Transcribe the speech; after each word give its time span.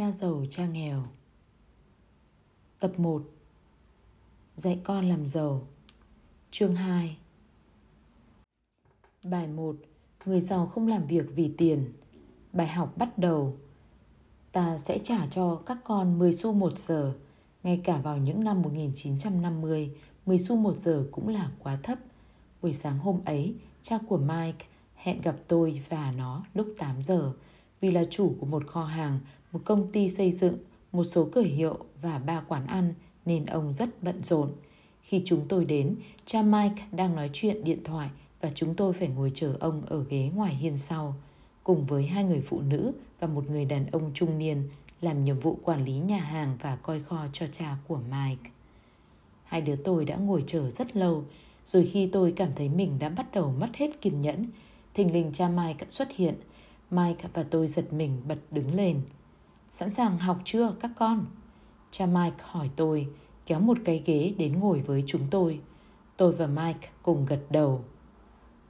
Cha 0.00 0.12
giàu 0.12 0.44
cha 0.50 0.66
nghèo. 0.66 1.02
Tập 2.78 2.92
1 2.98 3.22
Dạy 4.56 4.80
con 4.84 5.08
làm 5.08 5.28
giàu. 5.28 5.62
Chương 6.50 6.74
2 6.74 7.16
Bài 9.24 9.48
1 9.48 9.76
Người 10.24 10.40
giàu 10.40 10.66
không 10.66 10.88
làm 10.88 11.06
việc 11.06 11.26
vì 11.34 11.54
tiền. 11.58 11.92
Bài 12.52 12.66
học 12.66 12.98
bắt 12.98 13.18
đầu. 13.18 13.56
Ta 14.52 14.78
sẽ 14.78 14.98
trả 14.98 15.26
cho 15.26 15.62
các 15.66 15.78
con 15.84 16.18
10 16.18 16.32
xu 16.32 16.52
1 16.52 16.78
giờ 16.78 17.14
Ngay 17.62 17.80
cả 17.84 18.00
vào 18.00 18.18
những 18.18 18.44
năm 18.44 18.62
1950 18.62 19.90
10 20.26 20.38
xu 20.38 20.56
1 20.56 20.74
giờ 20.78 21.06
cũng 21.10 21.28
là 21.28 21.50
quá 21.58 21.78
thấp. 21.82 21.98
Buổi 22.62 22.72
sáng 22.72 22.98
hôm 22.98 23.20
ấy 23.24 23.54
Cha 23.82 23.98
của 24.08 24.18
Mike 24.18 24.66
hẹn 24.94 25.20
gặp 25.20 25.36
tôi 25.48 25.82
và 25.88 26.12
nó 26.16 26.44
lúc 26.54 26.74
8 26.78 27.02
giờ. 27.02 27.32
Vì 27.80 27.90
là 27.90 28.04
chủ 28.10 28.34
của 28.40 28.46
một 28.46 28.66
kho 28.66 28.84
hàng, 28.84 29.18
một 29.52 29.60
công 29.64 29.92
ty 29.92 30.08
xây 30.08 30.32
dựng, 30.32 30.58
một 30.92 31.04
số 31.04 31.28
cửa 31.32 31.42
hiệu 31.42 31.78
và 32.02 32.18
ba 32.18 32.40
quán 32.48 32.66
ăn 32.66 32.94
nên 33.24 33.46
ông 33.46 33.72
rất 33.72 34.02
bận 34.02 34.22
rộn. 34.22 34.52
Khi 35.02 35.22
chúng 35.24 35.48
tôi 35.48 35.64
đến, 35.64 35.96
cha 36.24 36.42
Mike 36.42 36.82
đang 36.92 37.16
nói 37.16 37.30
chuyện 37.32 37.64
điện 37.64 37.84
thoại 37.84 38.10
và 38.40 38.50
chúng 38.54 38.74
tôi 38.74 38.92
phải 38.92 39.08
ngồi 39.08 39.30
chờ 39.34 39.56
ông 39.60 39.82
ở 39.86 40.04
ghế 40.04 40.30
ngoài 40.34 40.54
hiên 40.54 40.78
sau, 40.78 41.14
cùng 41.64 41.86
với 41.86 42.06
hai 42.06 42.24
người 42.24 42.40
phụ 42.40 42.60
nữ 42.60 42.92
và 43.20 43.26
một 43.26 43.50
người 43.50 43.64
đàn 43.64 43.86
ông 43.86 44.10
trung 44.14 44.38
niên 44.38 44.68
làm 45.00 45.24
nhiệm 45.24 45.40
vụ 45.40 45.58
quản 45.62 45.84
lý 45.84 45.92
nhà 45.92 46.20
hàng 46.20 46.56
và 46.62 46.76
coi 46.76 47.00
kho 47.00 47.26
cho 47.32 47.46
cha 47.46 47.76
của 47.88 48.00
Mike. 48.10 48.50
Hai 49.44 49.60
đứa 49.60 49.76
tôi 49.76 50.04
đã 50.04 50.16
ngồi 50.16 50.44
chờ 50.46 50.70
rất 50.70 50.96
lâu, 50.96 51.24
rồi 51.64 51.86
khi 51.86 52.06
tôi 52.06 52.32
cảm 52.32 52.50
thấy 52.56 52.68
mình 52.68 52.98
đã 52.98 53.08
bắt 53.08 53.26
đầu 53.32 53.54
mất 53.58 53.68
hết 53.74 54.00
kiên 54.00 54.20
nhẫn, 54.20 54.46
thình 54.94 55.12
lình 55.12 55.32
cha 55.32 55.48
Mike 55.48 55.86
xuất 55.88 56.08
hiện– 56.16 56.34
Mike 56.90 57.28
và 57.34 57.42
tôi 57.42 57.66
giật 57.66 57.92
mình 57.92 58.22
bật 58.28 58.38
đứng 58.50 58.74
lên. 58.74 59.00
Sẵn 59.70 59.92
sàng 59.92 60.18
học 60.18 60.38
chưa 60.44 60.74
các 60.80 60.90
con? 60.96 61.26
Cha 61.90 62.06
Mike 62.06 62.36
hỏi 62.40 62.70
tôi, 62.76 63.08
kéo 63.46 63.60
một 63.60 63.78
cái 63.84 64.02
ghế 64.06 64.34
đến 64.38 64.60
ngồi 64.60 64.80
với 64.80 65.04
chúng 65.06 65.22
tôi. 65.30 65.60
Tôi 66.16 66.32
và 66.32 66.46
Mike 66.46 66.88
cùng 67.02 67.26
gật 67.26 67.40
đầu. 67.50 67.84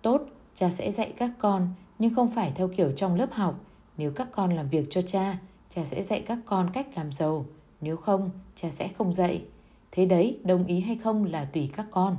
Tốt, 0.02 0.22
cha 0.54 0.70
sẽ 0.70 0.92
dạy 0.92 1.12
các 1.16 1.30
con, 1.38 1.68
nhưng 1.98 2.14
không 2.14 2.30
phải 2.30 2.52
theo 2.54 2.68
kiểu 2.68 2.92
trong 2.92 3.14
lớp 3.14 3.32
học. 3.32 3.60
Nếu 3.96 4.12
các 4.12 4.28
con 4.32 4.52
làm 4.52 4.68
việc 4.68 4.86
cho 4.90 5.02
cha, 5.02 5.38
cha 5.68 5.84
sẽ 5.84 6.02
dạy 6.02 6.20
các 6.26 6.38
con 6.46 6.70
cách 6.72 6.86
làm 6.96 7.12
giàu. 7.12 7.46
Nếu 7.80 7.96
không, 7.96 8.30
cha 8.54 8.70
sẽ 8.70 8.88
không 8.88 9.12
dạy. 9.12 9.44
Thế 9.92 10.06
đấy, 10.06 10.38
đồng 10.44 10.66
ý 10.66 10.80
hay 10.80 10.96
không 10.96 11.24
là 11.24 11.44
tùy 11.44 11.70
các 11.76 11.86
con. 11.90 12.16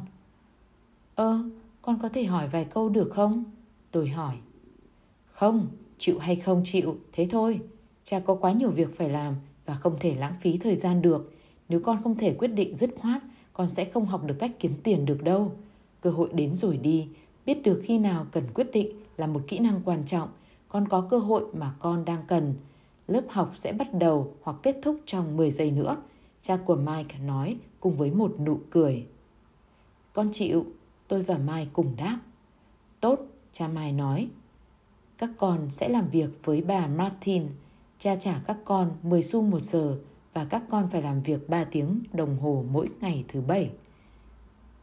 Ơ, 1.16 1.40
con 1.82 2.00
có 2.02 2.10
thể 2.10 2.24
hỏi 2.24 2.48
vài 2.48 2.66
câu 2.66 2.90
được 2.90 3.10
không? 3.14 3.44
Tôi 3.92 4.10
hỏi. 4.10 4.36
Không, 5.32 5.68
Chịu 5.98 6.20
hay 6.20 6.36
không 6.36 6.62
chịu, 6.66 6.98
thế 7.14 7.28
thôi. 7.32 7.60
Cha 8.04 8.20
có 8.20 8.36
quá 8.36 8.52
nhiều 8.52 8.70
việc 8.70 8.98
phải 8.98 9.10
làm 9.10 9.36
và 9.66 9.76
không 9.76 9.98
thể 10.00 10.16
lãng 10.16 10.36
phí 10.42 10.58
thời 10.58 10.76
gian 10.76 11.02
được. 11.02 11.34
Nếu 11.70 11.80
con 11.80 12.04
không 12.04 12.18
thể 12.18 12.34
quyết 12.34 12.48
định 12.48 12.76
dứt 12.76 12.90
khoát, 12.98 13.22
con 13.54 13.68
sẽ 13.68 13.86
không 13.86 14.06
học 14.06 14.24
được 14.26 14.36
cách 14.40 14.52
kiếm 14.60 14.74
tiền 14.84 15.06
được 15.06 15.24
đâu. 15.24 15.52
Cơ 16.02 16.10
hội 16.10 16.30
đến 16.34 16.56
rồi 16.56 16.78
đi, 16.78 17.08
biết 17.46 17.64
được 17.64 17.82
khi 17.84 18.00
nào 18.00 18.26
cần 18.32 18.44
quyết 18.54 18.68
định 18.74 18.92
là 19.18 19.28
một 19.28 19.42
kỹ 19.48 19.60
năng 19.60 19.82
quan 19.86 20.06
trọng. 20.06 20.30
Con 20.68 20.88
có 20.88 21.08
cơ 21.10 21.18
hội 21.18 21.44
mà 21.54 21.74
con 21.80 22.06
đang 22.06 22.24
cần. 22.28 22.54
Lớp 23.08 23.24
học 23.30 23.52
sẽ 23.56 23.74
bắt 23.74 23.94
đầu 23.94 24.34
hoặc 24.42 24.58
kết 24.64 24.80
thúc 24.84 25.00
trong 25.06 25.38
10 25.38 25.52
giây 25.52 25.72
nữa. 25.72 25.98
Cha 26.42 26.58
của 26.58 26.76
Mike 26.76 27.18
nói 27.26 27.58
cùng 27.80 27.96
với 27.96 28.12
một 28.12 28.36
nụ 28.40 28.60
cười. 28.70 29.06
Con 30.14 30.30
chịu, 30.32 30.66
tôi 31.08 31.24
và 31.24 31.38
Mai 31.38 31.68
cùng 31.74 31.96
đáp. 31.98 32.20
Tốt, 33.00 33.20
cha 33.52 33.68
Mai 33.68 33.92
nói 33.92 34.30
các 35.22 35.30
con 35.38 35.70
sẽ 35.70 35.90
làm 35.90 36.10
việc 36.10 36.30
với 36.44 36.62
bà 36.62 36.88
Martin, 36.88 37.48
cha 38.02 38.16
trả 38.16 38.40
các 38.48 38.58
con 38.66 38.92
10 39.04 39.24
xu 39.24 39.42
một 39.42 39.60
giờ 39.60 39.98
và 40.34 40.46
các 40.46 40.64
con 40.70 40.90
phải 40.92 41.02
làm 41.02 41.22
việc 41.22 41.50
3 41.50 41.64
tiếng 41.64 42.02
đồng 42.14 42.40
hồ 42.40 42.66
mỗi 42.72 42.90
ngày 43.02 43.26
thứ 43.28 43.42
bảy. 43.42 43.72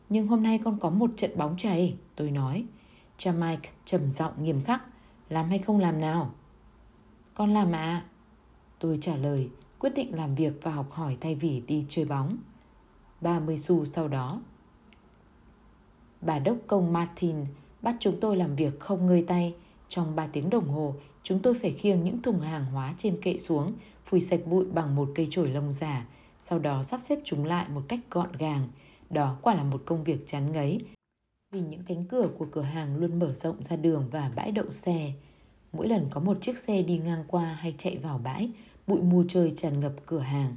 Nhưng 0.09 0.27
hôm 0.27 0.43
nay 0.43 0.61
con 0.65 0.79
có 0.81 0.91
một 0.91 1.11
trận 1.17 1.31
bóng 1.37 1.57
chày, 1.57 1.97
tôi 2.17 2.31
nói. 2.31 2.65
Cha 3.17 3.33
Mike 3.33 3.71
trầm 3.85 4.11
giọng 4.11 4.43
nghiêm 4.43 4.65
khắc, 4.65 4.83
làm 5.29 5.49
hay 5.49 5.59
không 5.59 5.79
làm 5.79 6.01
nào? 6.01 6.35
Con 7.35 7.55
làm 7.55 7.73
ạ. 7.73 7.79
À? 7.79 8.05
Tôi 8.79 8.99
trả 9.01 9.17
lời, 9.17 9.49
quyết 9.79 9.91
định 9.95 10.15
làm 10.15 10.35
việc 10.35 10.53
và 10.63 10.71
học 10.71 10.91
hỏi 10.91 11.17
thay 11.21 11.35
vì 11.35 11.61
đi 11.61 11.85
chơi 11.89 12.05
bóng. 12.05 12.37
30 13.21 13.59
xu 13.59 13.85
sau 13.85 14.09
đó. 14.09 14.41
Bà 16.21 16.39
đốc 16.39 16.57
công 16.67 16.93
Martin 16.93 17.37
bắt 17.83 17.97
chúng 18.01 18.21
tôi 18.21 18.37
làm 18.37 18.57
việc 18.57 18.81
không 18.81 19.07
ngơi 19.07 19.25
tay, 19.29 19.55
trong 19.89 20.17
3 20.17 20.27
tiếng 20.27 20.51
đồng 20.51 20.69
hồ, 20.69 20.95
chúng 21.29 21.39
tôi 21.39 21.55
phải 21.55 21.73
khiêng 21.73 22.05
những 22.05 22.23
thùng 22.23 22.41
hàng 22.41 22.65
hóa 22.65 22.95
trên 22.97 23.21
kệ 23.23 23.39
xuống, 23.39 23.73
phủi 24.05 24.21
sạch 24.21 24.41
bụi 24.47 24.65
bằng 24.65 24.97
một 24.97 25.09
cây 25.15 25.29
chổi 25.31 25.49
lông 25.49 25.73
giả, 25.73 26.07
sau 26.41 26.59
đó 26.59 26.83
sắp 26.83 27.03
xếp 27.03 27.19
chúng 27.25 27.45
lại 27.45 27.67
một 27.69 27.83
cách 27.89 28.01
gọn 28.11 28.33
gàng. 28.39 28.69
Đó 29.11 29.37
quả 29.43 29.55
là 29.55 29.65
một 29.65 29.83
công 29.87 30.05
việc 30.05 30.27
chán 30.27 30.53
ngấy, 30.53 30.81
vì 31.53 31.61
những 31.61 31.83
cánh 31.87 32.05
cửa 32.05 32.29
của 32.39 32.47
cửa 32.51 32.63
hàng 32.63 32.97
luôn 32.97 33.19
mở 33.19 33.33
rộng 33.33 33.65
ra 33.65 33.77
đường 33.77 34.09
và 34.11 34.33
bãi 34.37 34.53
đậu 34.53 34.71
xe. 34.71 35.13
Mỗi 35.73 35.89
lần 35.89 36.07
có 36.11 36.21
một 36.21 36.39
chiếc 36.41 36.59
xe 36.59 36.83
đi 36.83 36.99
ngang 36.99 37.25
qua 37.29 37.45
hay 37.45 37.75
chạy 37.79 37.99
vào 37.99 38.19
bãi, 38.19 38.51
bụi 38.87 39.01
mù 39.01 39.25
trời 39.29 39.53
tràn 39.57 39.81
ngập 39.81 39.93
cửa 40.07 40.19
hàng. 40.19 40.57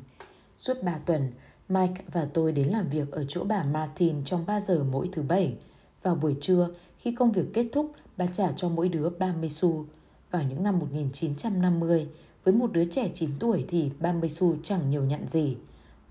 Suốt 0.58 0.84
3 0.84 0.98
tuần, 1.06 1.32
Mike 1.70 2.03
và 2.12 2.28
tôi 2.34 2.52
đến 2.52 2.68
làm 2.68 2.90
việc 2.90 3.12
ở 3.12 3.26
chỗ 3.28 3.44
bà 3.44 3.64
Martin 3.64 4.24
trong 4.24 4.46
3 4.46 4.59
giờ 4.62 4.86
mỗi 4.92 5.09
thứ 5.12 5.22
bảy. 5.22 5.58
Vào 6.03 6.16
buổi 6.16 6.36
trưa, 6.42 6.70
khi 6.98 7.12
công 7.12 7.32
việc 7.32 7.46
kết 7.53 7.66
thúc, 7.72 7.92
bà 8.18 8.26
trả 8.26 8.52
cho 8.52 8.70
mỗi 8.70 8.90
đứa 8.90 9.09
30 9.09 9.50
xu. 9.50 9.86
Vào 10.31 10.44
những 10.50 10.64
năm 10.64 10.80
1950, 10.80 12.08
với 12.44 12.53
một 12.53 12.72
đứa 12.72 12.86
trẻ 12.86 13.09
9 13.14 13.30
tuổi 13.40 13.66
thì 13.68 13.92
30 14.00 14.30
xu 14.30 14.56
chẳng 14.64 14.90
nhiều 14.90 15.03
nhận 15.03 15.28
gì. 15.28 15.58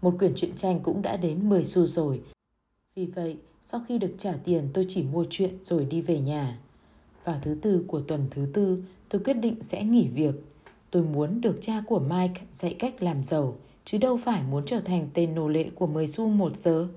Một 0.03 0.15
quyển 0.19 0.35
truyện 0.37 0.57
tranh 0.57 0.81
cũng 0.83 1.03
đã 1.03 1.17
đến 1.17 1.49
10 1.49 1.65
xu 1.65 1.87
rồi. 1.87 2.21
Vì 2.95 3.07
vậy, 3.07 3.37
sau 3.63 3.81
khi 3.89 3.99
được 3.99 4.15
trả 4.19 4.33
tiền 4.45 4.69
tôi 4.73 4.87
chỉ 4.89 5.03
mua 5.03 5.25
chuyện 5.31 5.51
rồi 5.65 5.85
đi 5.85 6.03
về 6.03 6.21
nhà. 6.21 6.59
Vào 7.25 7.39
thứ 7.43 7.57
tư 7.63 7.85
của 7.89 8.01
tuần 8.01 8.27
thứ 8.31 8.47
tư, 8.53 8.83
tôi 9.09 9.23
quyết 9.25 9.33
định 9.35 9.63
sẽ 9.63 9.85
nghỉ 9.85 10.09
việc. 10.09 10.35
Tôi 10.91 11.03
muốn 11.03 11.41
được 11.41 11.59
cha 11.61 11.83
của 11.87 11.99
Mike 11.99 12.43
dạy 12.53 12.77
cách 12.79 13.03
làm 13.03 13.25
giàu, 13.25 13.57
chứ 13.85 13.99
đâu 13.99 14.17
phải 14.17 14.43
muốn 14.51 14.63
trở 14.67 14.81
thành 14.81 15.09
tên 15.15 15.35
nô 15.35 15.49
lệ 15.49 15.71
của 15.75 15.87
10 15.87 16.07
xu 16.07 16.29
một 16.29 16.57
giờ. 16.57 16.89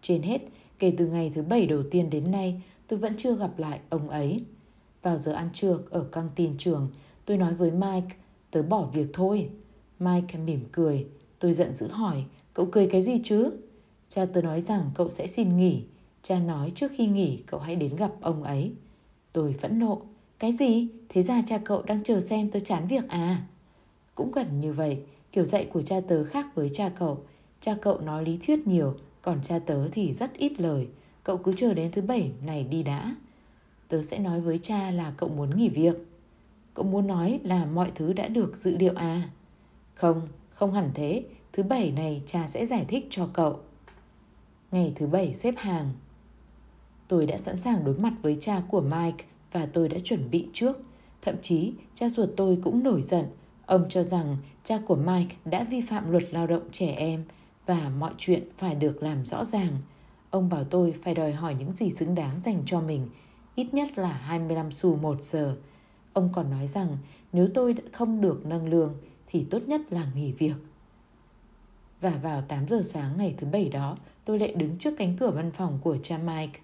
Trên 0.00 0.22
hết, 0.22 0.38
kể 0.78 0.94
từ 0.98 1.06
ngày 1.06 1.32
thứ 1.34 1.42
bảy 1.42 1.66
đầu 1.66 1.82
tiên 1.90 2.10
đến 2.10 2.30
nay, 2.30 2.62
tôi 2.86 2.98
vẫn 2.98 3.16
chưa 3.16 3.34
gặp 3.34 3.58
lại 3.58 3.80
ông 3.88 4.08
ấy. 4.08 4.42
Vào 5.02 5.18
giờ 5.18 5.32
ăn 5.32 5.48
trưa 5.52 5.78
ở 5.90 6.04
căng 6.12 6.28
tin 6.34 6.54
trường, 6.58 6.88
tôi 7.24 7.36
nói 7.36 7.54
với 7.54 7.70
Mike, 7.70 8.16
tớ 8.50 8.62
bỏ 8.62 8.90
việc 8.92 9.06
thôi. 9.12 9.50
Mike 9.98 10.38
mỉm 10.38 10.60
cười, 10.72 11.06
tôi 11.38 11.52
giận 11.52 11.74
dữ 11.74 11.88
hỏi, 11.88 12.24
cậu 12.54 12.68
cười 12.72 12.86
cái 12.86 13.02
gì 13.02 13.20
chứ? 13.24 13.50
Cha 14.08 14.26
tớ 14.26 14.42
nói 14.42 14.60
rằng 14.60 14.90
cậu 14.94 15.10
sẽ 15.10 15.26
xin 15.26 15.56
nghỉ. 15.56 15.82
Cha 16.22 16.38
nói 16.38 16.72
trước 16.74 16.92
khi 16.94 17.06
nghỉ 17.06 17.42
cậu 17.46 17.60
hãy 17.60 17.76
đến 17.76 17.96
gặp 17.96 18.12
ông 18.20 18.42
ấy. 18.42 18.72
Tôi 19.32 19.52
phẫn 19.52 19.78
nộ. 19.78 20.02
Cái 20.38 20.52
gì? 20.52 20.88
Thế 21.08 21.22
ra 21.22 21.42
cha 21.46 21.58
cậu 21.58 21.82
đang 21.82 22.02
chờ 22.02 22.20
xem 22.20 22.50
tớ 22.50 22.60
chán 22.60 22.86
việc 22.86 23.08
à? 23.08 23.46
Cũng 24.14 24.32
gần 24.32 24.60
như 24.60 24.72
vậy, 24.72 24.98
kiểu 25.32 25.44
dạy 25.44 25.64
của 25.64 25.82
cha 25.82 26.00
tớ 26.00 26.24
khác 26.24 26.46
với 26.54 26.68
cha 26.68 26.88
cậu. 26.88 27.18
Cha 27.60 27.76
cậu 27.82 28.00
nói 28.00 28.24
lý 28.24 28.38
thuyết 28.46 28.66
nhiều, 28.66 28.94
còn 29.22 29.38
cha 29.42 29.58
tớ 29.58 29.88
thì 29.88 30.12
rất 30.12 30.34
ít 30.34 30.60
lời. 30.60 30.86
Cậu 31.24 31.36
cứ 31.36 31.52
chờ 31.52 31.74
đến 31.74 31.92
thứ 31.92 32.02
bảy 32.02 32.30
này 32.46 32.64
đi 32.64 32.82
đã 32.82 33.14
Tớ 33.88 34.02
sẽ 34.02 34.18
nói 34.18 34.40
với 34.40 34.58
cha 34.58 34.90
là 34.90 35.12
cậu 35.16 35.28
muốn 35.28 35.56
nghỉ 35.56 35.68
việc. 35.68 35.96
Cậu 36.74 36.84
muốn 36.84 37.06
nói 37.06 37.40
là 37.44 37.66
mọi 37.66 37.92
thứ 37.94 38.12
đã 38.12 38.28
được 38.28 38.56
dự 38.56 38.76
liệu 38.76 38.94
à? 38.94 39.30
Không, 39.94 40.28
không 40.50 40.72
hẳn 40.72 40.90
thế. 40.94 41.24
Thứ 41.52 41.62
bảy 41.62 41.90
này 41.90 42.22
cha 42.26 42.46
sẽ 42.46 42.66
giải 42.66 42.84
thích 42.88 43.06
cho 43.10 43.28
cậu. 43.32 43.60
Ngày 44.70 44.92
thứ 44.96 45.06
bảy 45.06 45.34
xếp 45.34 45.54
hàng. 45.58 45.92
Tôi 47.08 47.26
đã 47.26 47.38
sẵn 47.38 47.60
sàng 47.60 47.84
đối 47.84 47.98
mặt 47.98 48.12
với 48.22 48.36
cha 48.40 48.62
của 48.68 48.80
Mike 48.80 49.24
Và 49.52 49.66
tôi 49.72 49.88
đã 49.88 49.98
chuẩn 49.98 50.30
bị 50.30 50.48
trước. 50.52 50.80
Thậm 51.22 51.34
chí 51.40 51.72
cha 51.94 52.08
ruột 52.08 52.28
tôi 52.36 52.58
cũng 52.64 52.82
nổi 52.82 53.02
giận. 53.02 53.24
Ông 53.66 53.88
cho 53.88 54.02
rằng 54.02 54.36
cha 54.64 54.78
của 54.86 54.96
Mike 54.96 55.36
đã 55.44 55.64
vi 55.64 55.80
phạm 55.80 56.10
luật 56.10 56.34
lao 56.34 56.46
động 56.46 56.68
trẻ 56.72 56.94
em 56.94 57.24
Và 57.66 57.90
mọi 57.98 58.12
chuyện 58.18 58.42
phải 58.58 58.74
được 58.74 59.02
làm 59.02 59.26
rõ 59.26 59.44
ràng. 59.44 59.72
Ông 60.30 60.48
bảo 60.48 60.64
tôi 60.64 60.94
phải 61.02 61.14
đòi 61.14 61.32
hỏi 61.32 61.54
những 61.58 61.72
gì 61.72 61.90
xứng 61.90 62.14
đáng 62.14 62.40
dành 62.44 62.62
cho 62.66 62.80
mình, 62.80 63.08
ít 63.58 63.74
nhất 63.74 63.98
là 63.98 64.12
25 64.12 64.70
xu 64.72 64.96
một 64.96 65.24
giờ. 65.24 65.56
Ông 66.12 66.28
còn 66.32 66.50
nói 66.50 66.66
rằng 66.66 66.96
nếu 67.32 67.48
tôi 67.54 67.74
không 67.92 68.20
được 68.20 68.46
nâng 68.46 68.68
lương 68.68 68.94
thì 69.26 69.46
tốt 69.50 69.62
nhất 69.66 69.80
là 69.90 70.06
nghỉ 70.14 70.32
việc. 70.32 70.54
Và 72.00 72.10
vào 72.22 72.42
8 72.42 72.68
giờ 72.68 72.82
sáng 72.84 73.16
ngày 73.16 73.34
thứ 73.38 73.46
bảy 73.46 73.68
đó, 73.68 73.96
tôi 74.24 74.38
lại 74.38 74.52
đứng 74.52 74.78
trước 74.78 74.94
cánh 74.98 75.16
cửa 75.20 75.30
văn 75.30 75.50
phòng 75.50 75.78
của 75.82 75.96
cha 76.02 76.18
Mike. 76.18 76.60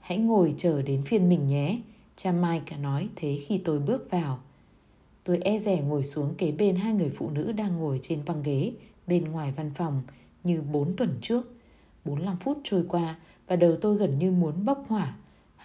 Hãy 0.00 0.18
ngồi 0.18 0.54
chờ 0.56 0.82
đến 0.82 1.02
phiên 1.04 1.28
mình 1.28 1.46
nhé, 1.46 1.80
cha 2.16 2.32
Mike 2.32 2.76
nói 2.76 3.08
thế 3.16 3.38
khi 3.46 3.58
tôi 3.58 3.78
bước 3.78 4.10
vào. 4.10 4.38
Tôi 5.24 5.38
e 5.38 5.58
rẻ 5.58 5.82
ngồi 5.82 6.02
xuống 6.02 6.34
kế 6.38 6.52
bên 6.52 6.76
hai 6.76 6.92
người 6.92 7.10
phụ 7.10 7.30
nữ 7.30 7.52
đang 7.52 7.76
ngồi 7.76 7.98
trên 8.02 8.24
băng 8.26 8.42
ghế 8.42 8.72
bên 9.06 9.24
ngoài 9.24 9.52
văn 9.56 9.70
phòng 9.74 10.02
như 10.44 10.62
4 10.62 10.96
tuần 10.96 11.18
trước. 11.20 11.52
45 12.04 12.36
phút 12.36 12.58
trôi 12.64 12.84
qua 12.88 13.16
và 13.46 13.56
đầu 13.56 13.76
tôi 13.80 13.96
gần 13.96 14.18
như 14.18 14.30
muốn 14.30 14.64
bốc 14.64 14.84
hỏa. 14.88 15.14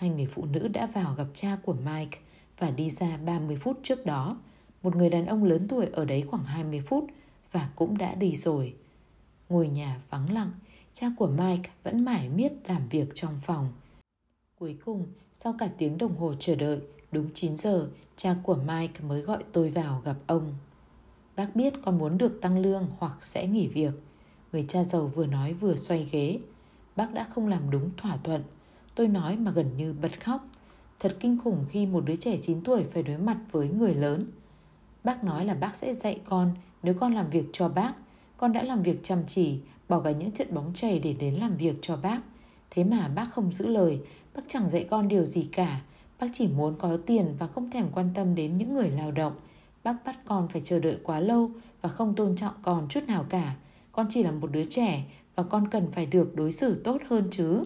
Hai 0.02 0.10
người 0.10 0.26
phụ 0.26 0.46
nữ 0.46 0.68
đã 0.68 0.86
vào 0.86 1.14
gặp 1.18 1.28
cha 1.34 1.58
của 1.64 1.74
Mike 1.74 2.20
và 2.58 2.72
đi 2.72 2.90
ra 2.90 3.18
30 3.18 3.56
phút 3.56 3.80
trước 3.84 4.06
đó. 4.06 4.38
Một 4.84 4.96
người 4.96 5.10
đàn 5.10 5.26
ông 5.26 5.44
lớn 5.44 5.68
tuổi 5.68 5.86
ở 5.86 6.06
đấy 6.06 6.26
khoảng 6.32 6.44
20 6.44 6.82
phút 6.82 7.06
và 7.52 7.70
cũng 7.76 7.98
đã 7.98 8.16
đi 8.16 8.36
rồi. 8.36 8.74
Ngôi 9.50 9.68
nhà 9.68 10.02
vắng 10.10 10.34
lặng, 10.34 10.52
cha 10.94 11.08
của 11.18 11.28
Mike 11.28 11.70
vẫn 11.84 12.06
mải 12.06 12.30
miết 12.30 12.52
làm 12.68 12.88
việc 12.90 13.10
trong 13.14 13.40
phòng. 13.42 13.72
Cuối 14.60 14.78
cùng, 14.86 15.08
sau 15.34 15.56
cả 15.60 15.70
tiếng 15.78 15.98
đồng 15.98 16.18
hồ 16.18 16.34
chờ 16.40 16.56
đợi, 16.56 16.80
đúng 17.12 17.30
9 17.34 17.58
giờ, 17.58 17.90
cha 18.16 18.36
của 18.44 18.56
Mike 18.68 19.02
mới 19.02 19.22
gọi 19.22 19.44
tôi 19.52 19.70
vào 19.70 20.02
gặp 20.06 20.16
ông. 20.28 20.56
Bác 21.36 21.56
biết 21.56 21.74
con 21.86 21.98
muốn 21.98 22.18
được 22.18 22.42
tăng 22.42 22.60
lương 22.60 22.88
hoặc 22.98 23.18
sẽ 23.22 23.48
nghỉ 23.48 23.68
việc. 23.68 23.94
Người 24.52 24.66
cha 24.68 24.84
giàu 24.84 25.08
vừa 25.08 25.26
nói 25.26 25.54
vừa 25.54 25.76
xoay 25.76 26.08
ghế. 26.12 26.40
Bác 26.96 27.14
đã 27.14 27.28
không 27.34 27.48
làm 27.48 27.70
đúng 27.70 27.90
thỏa 27.98 28.18
thuận. 28.18 28.44
Tôi 29.02 29.08
nói 29.08 29.36
mà 29.36 29.52
gần 29.52 29.78
như 29.78 29.94
bật 30.02 30.24
khóc. 30.24 30.48
Thật 31.00 31.18
kinh 31.20 31.38
khủng 31.44 31.66
khi 31.70 31.86
một 31.86 32.06
đứa 32.06 32.16
trẻ 32.16 32.38
9 32.42 32.62
tuổi 32.64 32.84
phải 32.94 33.04
đối 33.04 33.18
mặt 33.18 33.38
với 33.52 33.70
người 33.70 33.94
lớn. 33.94 34.26
Bác 35.04 35.24
nói 35.24 35.46
là 35.46 35.54
bác 35.54 35.76
sẽ 35.76 35.94
dạy 35.94 36.20
con 36.26 36.52
nếu 36.84 36.94
con 37.00 37.14
làm 37.14 37.30
việc 37.30 37.46
cho 37.52 37.70
bác. 37.70 37.94
Con 38.38 38.54
đã 38.54 38.64
làm 38.64 38.84
việc 38.84 39.00
chăm 39.04 39.20
chỉ, 39.28 39.60
bỏ 39.90 40.00
cả 40.00 40.12
những 40.12 40.32
trận 40.32 40.54
bóng 40.54 40.72
chày 40.74 41.00
để 41.00 41.14
đến 41.14 41.34
làm 41.34 41.58
việc 41.58 41.76
cho 41.82 41.96
bác. 41.96 42.20
Thế 42.70 42.84
mà 42.84 43.08
bác 43.16 43.26
không 43.32 43.52
giữ 43.52 43.68
lời, 43.68 44.00
bác 44.36 44.42
chẳng 44.48 44.70
dạy 44.70 44.88
con 44.90 45.08
điều 45.08 45.26
gì 45.26 45.50
cả. 45.52 45.82
Bác 46.20 46.28
chỉ 46.34 46.48
muốn 46.48 46.76
có 46.80 46.98
tiền 47.06 47.36
và 47.40 47.48
không 47.48 47.72
thèm 47.72 47.92
quan 47.92 48.10
tâm 48.16 48.36
đến 48.36 48.58
những 48.58 48.74
người 48.74 48.90
lao 48.90 49.12
động. 49.12 49.34
Bác 49.84 49.96
bắt 50.06 50.20
con 50.26 50.48
phải 50.48 50.62
chờ 50.62 50.80
đợi 50.80 50.98
quá 51.04 51.20
lâu 51.20 51.52
và 51.82 51.90
không 51.90 52.16
tôn 52.16 52.36
trọng 52.36 52.54
con 52.62 52.88
chút 52.90 53.02
nào 53.08 53.26
cả. 53.30 53.56
Con 53.92 54.06
chỉ 54.10 54.24
là 54.24 54.32
một 54.32 54.52
đứa 54.52 54.64
trẻ 54.64 55.04
và 55.36 55.44
con 55.44 55.68
cần 55.68 55.92
phải 55.92 56.06
được 56.06 56.36
đối 56.36 56.52
xử 56.52 56.82
tốt 56.84 57.02
hơn 57.10 57.28
chứ. 57.32 57.64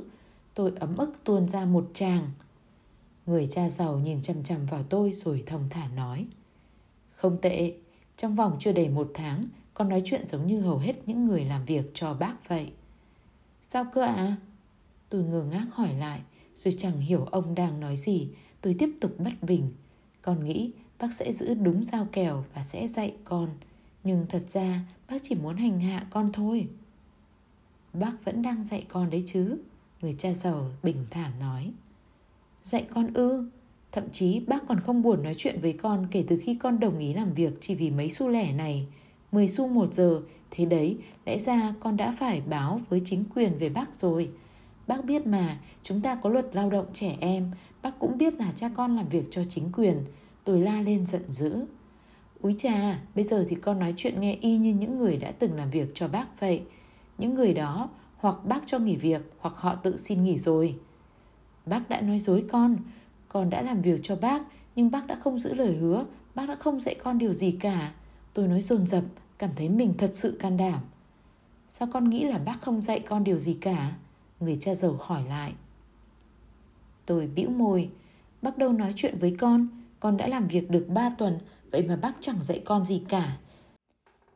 Tôi 0.56 0.72
ấm 0.80 0.98
ức 0.98 1.14
tuôn 1.24 1.48
ra 1.48 1.66
một 1.66 1.90
tràng. 1.94 2.32
Người 3.26 3.48
cha 3.48 3.70
giàu 3.70 4.00
nhìn 4.00 4.22
chằm 4.22 4.44
chằm 4.44 4.66
vào 4.66 4.84
tôi 4.84 5.14
rồi 5.14 5.44
thông 5.46 5.70
thả 5.70 5.88
nói. 5.88 6.28
Không 7.16 7.38
tệ, 7.42 7.74
trong 8.18 8.36
vòng 8.36 8.58
chưa 8.60 8.72
đầy 8.72 8.90
một 8.90 9.12
tháng, 9.14 9.46
con 9.74 9.90
nói 9.90 10.02
chuyện 10.06 10.28
giống 10.28 10.48
như 10.48 10.62
hầu 10.62 10.78
hết 10.78 10.94
những 11.06 11.26
người 11.26 11.46
làm 11.46 11.66
việc 11.66 11.92
cho 11.94 12.14
bác 12.14 12.50
vậy. 12.50 12.72
Sao 13.64 13.86
cơ 13.94 14.02
ạ? 14.02 14.14
À? 14.16 14.36
Tôi 15.10 15.24
ngơ 15.24 15.44
ngác 15.44 15.66
hỏi 15.72 15.94
lại, 15.94 16.22
rồi 16.56 16.74
chẳng 16.78 17.00
hiểu 17.00 17.26
ông 17.26 17.56
đang 17.56 17.80
nói 17.80 17.96
gì. 17.96 18.30
Tôi 18.62 18.76
tiếp 18.80 18.90
tục 19.02 19.16
bất 19.20 19.34
bình. 19.42 19.72
Con 20.22 20.46
nghĩ 20.46 20.72
bác 21.00 21.14
sẽ 21.14 21.34
giữ 21.34 21.54
đúng 21.54 21.86
giao 21.86 22.08
kèo 22.12 22.46
và 22.54 22.62
sẽ 22.62 22.88
dạy 22.88 23.16
con. 23.24 23.50
Nhưng 24.04 24.26
thật 24.30 24.44
ra 24.50 24.80
bác 25.10 25.18
chỉ 25.24 25.36
muốn 25.36 25.58
hành 25.58 25.80
hạ 25.82 26.08
con 26.10 26.32
thôi. 26.34 26.68
Bác 27.94 28.26
vẫn 28.26 28.42
đang 28.42 28.64
dạy 28.64 28.86
con 28.90 29.10
đấy 29.10 29.24
chứ. 29.26 29.58
Người 30.02 30.16
cha 30.18 30.34
giàu 30.34 30.70
bình 30.84 31.06
thản 31.10 31.32
nói. 31.40 31.72
Dạy 32.64 32.86
con 32.94 33.14
ư? 33.14 33.50
Thậm 33.92 34.10
chí 34.12 34.40
bác 34.40 34.68
còn 34.68 34.80
không 34.80 35.02
buồn 35.02 35.24
nói 35.24 35.36
chuyện 35.38 35.62
với 35.62 35.74
con 35.74 36.08
kể 36.12 36.24
từ 36.28 36.42
khi 36.44 36.56
con 36.56 36.80
đồng 36.80 37.00
ý 37.00 37.14
làm 37.14 37.34
việc 37.34 37.54
chỉ 37.60 37.76
vì 37.76 37.92
mấy 37.92 38.10
xu 38.10 38.30
lẻ 38.30 38.54
này. 38.54 38.88
10 39.32 39.48
xu 39.48 39.68
một 39.68 39.94
giờ, 39.94 40.22
thế 40.52 40.66
đấy, 40.66 40.98
lẽ 41.26 41.38
ra 41.38 41.74
con 41.80 41.98
đã 41.98 42.16
phải 42.20 42.42
báo 42.42 42.82
với 42.90 43.02
chính 43.06 43.24
quyền 43.36 43.58
về 43.58 43.70
bác 43.70 43.96
rồi. 43.96 44.30
Bác 44.88 45.06
biết 45.06 45.28
mà, 45.28 45.60
chúng 45.84 46.02
ta 46.02 46.16
có 46.16 46.30
luật 46.30 46.46
lao 46.54 46.70
động 46.70 46.86
trẻ 46.94 47.18
em, 47.20 47.52
bác 47.82 48.00
cũng 48.00 48.18
biết 48.18 48.34
là 48.34 48.54
cha 48.56 48.70
con 48.76 48.96
làm 48.96 49.08
việc 49.08 49.26
cho 49.32 49.44
chính 49.50 49.72
quyền. 49.72 50.06
Tôi 50.44 50.60
la 50.60 50.82
lên 50.82 51.06
giận 51.06 51.32
dữ. 51.32 51.66
Úi 52.42 52.56
cha 52.58 53.00
bây 53.16 53.24
giờ 53.24 53.46
thì 53.50 53.56
con 53.56 53.80
nói 53.80 53.94
chuyện 53.98 54.20
nghe 54.20 54.38
y 54.42 54.58
như 54.58 54.74
những 54.74 54.98
người 54.98 55.18
đã 55.18 55.32
từng 55.32 55.54
làm 55.54 55.70
việc 55.70 55.92
cho 55.94 56.08
bác 56.08 56.40
vậy. 56.40 56.62
Những 57.18 57.34
người 57.34 57.54
đó 57.54 57.90
hoặc 58.26 58.46
bác 58.46 58.62
cho 58.66 58.80
nghỉ 58.80 58.96
việc 58.96 59.22
hoặc 59.40 59.56
họ 59.58 59.76
tự 59.76 59.98
xin 59.98 60.24
nghỉ 60.24 60.38
rồi. 60.38 60.80
Bác 61.66 61.90
đã 61.90 62.02
nói 62.02 62.20
dối 62.20 62.46
con, 62.52 62.78
con 63.28 63.50
đã 63.50 63.62
làm 63.62 63.82
việc 63.82 64.00
cho 64.04 64.16
bác 64.16 64.42
nhưng 64.76 64.92
bác 64.92 65.08
đã 65.08 65.16
không 65.24 65.40
giữ 65.40 65.54
lời 65.54 65.76
hứa, 65.76 66.06
bác 66.36 66.50
đã 66.50 66.56
không 66.56 66.80
dạy 66.80 66.96
con 67.04 67.18
điều 67.18 67.34
gì 67.34 67.52
cả. 67.52 67.92
Tôi 68.34 68.48
nói 68.48 68.62
dồn 68.62 68.88
dập, 68.88 69.04
cảm 69.38 69.50
thấy 69.56 69.70
mình 69.70 69.94
thật 69.98 70.10
sự 70.14 70.38
can 70.40 70.58
đảm. 70.58 70.80
Sao 71.70 71.88
con 71.94 72.10
nghĩ 72.10 72.24
là 72.24 72.38
bác 72.38 72.62
không 72.62 72.82
dạy 72.82 73.00
con 73.00 73.24
điều 73.24 73.38
gì 73.38 73.54
cả? 73.54 73.92
Người 74.40 74.58
cha 74.60 74.76
giàu 74.76 74.98
hỏi 75.00 75.24
lại. 75.30 75.54
Tôi 77.06 77.28
bĩu 77.28 77.50
môi, 77.50 77.90
bác 78.42 78.58
đâu 78.58 78.74
nói 78.74 78.94
chuyện 78.96 79.18
với 79.20 79.36
con, 79.40 79.68
con 80.00 80.18
đã 80.18 80.28
làm 80.28 80.48
việc 80.48 80.70
được 80.70 80.86
3 80.90 81.10
tuần, 81.10 81.40
vậy 81.72 81.84
mà 81.88 81.96
bác 81.96 82.14
chẳng 82.20 82.44
dạy 82.44 82.62
con 82.66 82.86
gì 82.86 83.04
cả. 83.10 83.38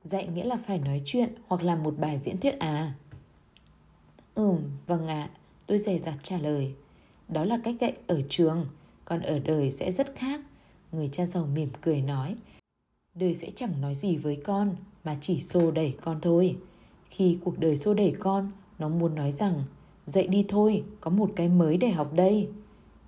Dạy 0.03 0.27
nghĩa 0.27 0.45
là 0.45 0.57
phải 0.67 0.79
nói 0.79 1.01
chuyện 1.05 1.33
hoặc 1.47 1.63
làm 1.63 1.83
một 1.83 1.95
bài 1.99 2.17
diễn 2.17 2.39
thuyết 2.39 2.59
à? 2.59 2.93
Ừm, 4.39 4.57
vâng 4.87 5.07
ạ, 5.07 5.21
à, 5.21 5.29
tôi 5.67 5.79
dè 5.79 5.99
dặt 5.99 6.15
trả 6.23 6.37
lời. 6.37 6.73
Đó 7.27 7.43
là 7.43 7.59
cách 7.63 7.75
dạy 7.81 7.93
ở 8.07 8.21
trường, 8.29 8.65
còn 9.05 9.21
ở 9.21 9.39
đời 9.39 9.71
sẽ 9.71 9.91
rất 9.91 10.15
khác. 10.15 10.41
Người 10.91 11.07
cha 11.07 11.25
giàu 11.25 11.47
mỉm 11.53 11.69
cười 11.81 12.01
nói. 12.01 12.35
Đời 13.15 13.33
sẽ 13.33 13.51
chẳng 13.55 13.81
nói 13.81 13.95
gì 13.95 14.17
với 14.17 14.35
con, 14.35 14.75
mà 15.03 15.17
chỉ 15.21 15.39
xô 15.39 15.71
đẩy 15.71 15.93
con 16.01 16.19
thôi. 16.21 16.57
Khi 17.09 17.37
cuộc 17.43 17.59
đời 17.59 17.75
xô 17.75 17.93
đẩy 17.93 18.15
con, 18.19 18.51
nó 18.79 18.89
muốn 18.89 19.15
nói 19.15 19.31
rằng 19.31 19.63
dậy 20.05 20.27
đi 20.27 20.45
thôi, 20.47 20.83
có 21.01 21.11
một 21.11 21.31
cái 21.35 21.49
mới 21.49 21.77
để 21.77 21.89
học 21.89 22.13
đây. 22.13 22.49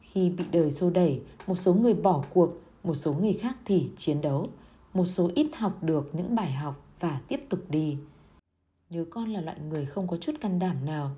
Khi 0.01 0.29
bị 0.29 0.43
đời 0.51 0.71
xô 0.71 0.89
đẩy, 0.89 1.21
một 1.47 1.55
số 1.55 1.73
người 1.73 1.93
bỏ 1.93 2.23
cuộc, 2.33 2.61
một 2.83 2.95
số 2.95 3.13
người 3.13 3.33
khác 3.33 3.57
thì 3.65 3.89
chiến 3.97 4.21
đấu, 4.21 4.47
một 4.93 5.05
số 5.05 5.31
ít 5.35 5.47
học 5.55 5.83
được 5.83 6.09
những 6.13 6.35
bài 6.35 6.51
học 6.51 6.85
và 6.99 7.21
tiếp 7.27 7.39
tục 7.49 7.59
đi. 7.69 7.97
Nếu 8.93 9.05
con 9.09 9.29
là 9.29 9.41
loại 9.41 9.57
người 9.69 9.85
không 9.85 10.07
có 10.07 10.17
chút 10.17 10.31
can 10.41 10.59
đảm 10.59 10.85
nào, 10.85 11.11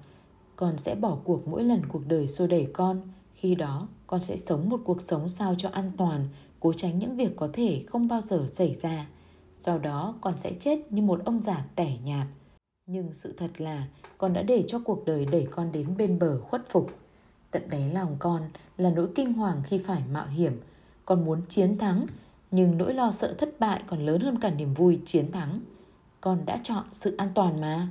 con 0.56 0.78
sẽ 0.78 0.96
bỏ 0.96 1.18
cuộc 1.24 1.48
mỗi 1.48 1.64
lần 1.64 1.86
cuộc 1.86 2.08
đời 2.08 2.28
xô 2.28 2.48
đẩy 2.48 2.68
con. 2.74 3.02
Khi 3.34 3.56
đó, 3.56 3.88
con 4.08 4.22
sẽ 4.22 4.38
sống 4.38 4.70
một 4.70 4.82
cuộc 4.86 5.02
sống 5.02 5.30
sao 5.30 5.56
cho 5.58 5.70
an 5.70 5.92
toàn, 5.98 6.28
cố 6.60 6.74
tránh 6.74 7.00
những 7.00 7.16
việc 7.16 7.36
có 7.36 7.50
thể 7.54 7.84
không 7.88 8.08
bao 8.08 8.22
giờ 8.22 8.46
xảy 8.52 8.74
ra. 8.74 9.08
Sau 9.60 9.80
đó, 9.80 10.16
con 10.22 10.38
sẽ 10.38 10.54
chết 10.60 10.92
như 10.92 11.02
một 11.02 11.22
ông 11.26 11.42
già 11.42 11.66
tẻ 11.76 11.98
nhạt. 12.04 12.28
Nhưng 12.86 13.14
sự 13.14 13.34
thật 13.38 13.62
là 13.62 13.88
con 14.18 14.34
đã 14.34 14.42
để 14.42 14.64
cho 14.68 14.80
cuộc 14.80 15.06
đời 15.06 15.26
đẩy 15.26 15.48
con 15.52 15.72
đến 15.72 15.98
bên 15.98 16.20
bờ 16.20 16.40
khuất 16.40 16.70
phục. 16.70 16.92
Tận 17.52 17.70
đáy 17.70 17.90
lòng 17.94 18.16
con 18.20 18.42
là 18.78 18.92
nỗi 18.92 19.08
kinh 19.16 19.34
hoàng 19.34 19.62
khi 19.66 19.78
phải 19.78 20.04
mạo 20.12 20.28
hiểm. 20.28 20.62
Con 21.06 21.26
muốn 21.26 21.42
chiến 21.50 21.78
thắng, 21.78 22.06
nhưng 22.52 22.78
nỗi 22.78 22.94
lo 22.94 23.12
sợ 23.12 23.34
thất 23.34 23.60
bại 23.60 23.84
còn 23.88 24.06
lớn 24.06 24.22
hơn 24.22 24.40
cả 24.40 24.50
niềm 24.50 24.74
vui 24.74 25.00
chiến 25.06 25.32
thắng. 25.32 25.60
Con 26.24 26.46
đã 26.46 26.58
chọn 26.58 26.84
sự 26.92 27.16
an 27.18 27.30
toàn 27.36 27.62
mà. 27.62 27.88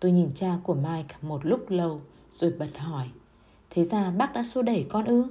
Tôi 0.00 0.12
nhìn 0.12 0.30
cha 0.34 0.58
của 0.62 0.74
Mike 0.74 1.14
một 1.22 1.46
lúc 1.46 1.70
lâu 1.70 2.00
rồi 2.30 2.52
bật 2.58 2.78
hỏi. 2.78 3.08
Thế 3.70 3.84
ra 3.84 4.10
bác 4.10 4.32
đã 4.32 4.42
xô 4.42 4.62
đẩy 4.62 4.86
con 4.88 5.04
ư? 5.04 5.24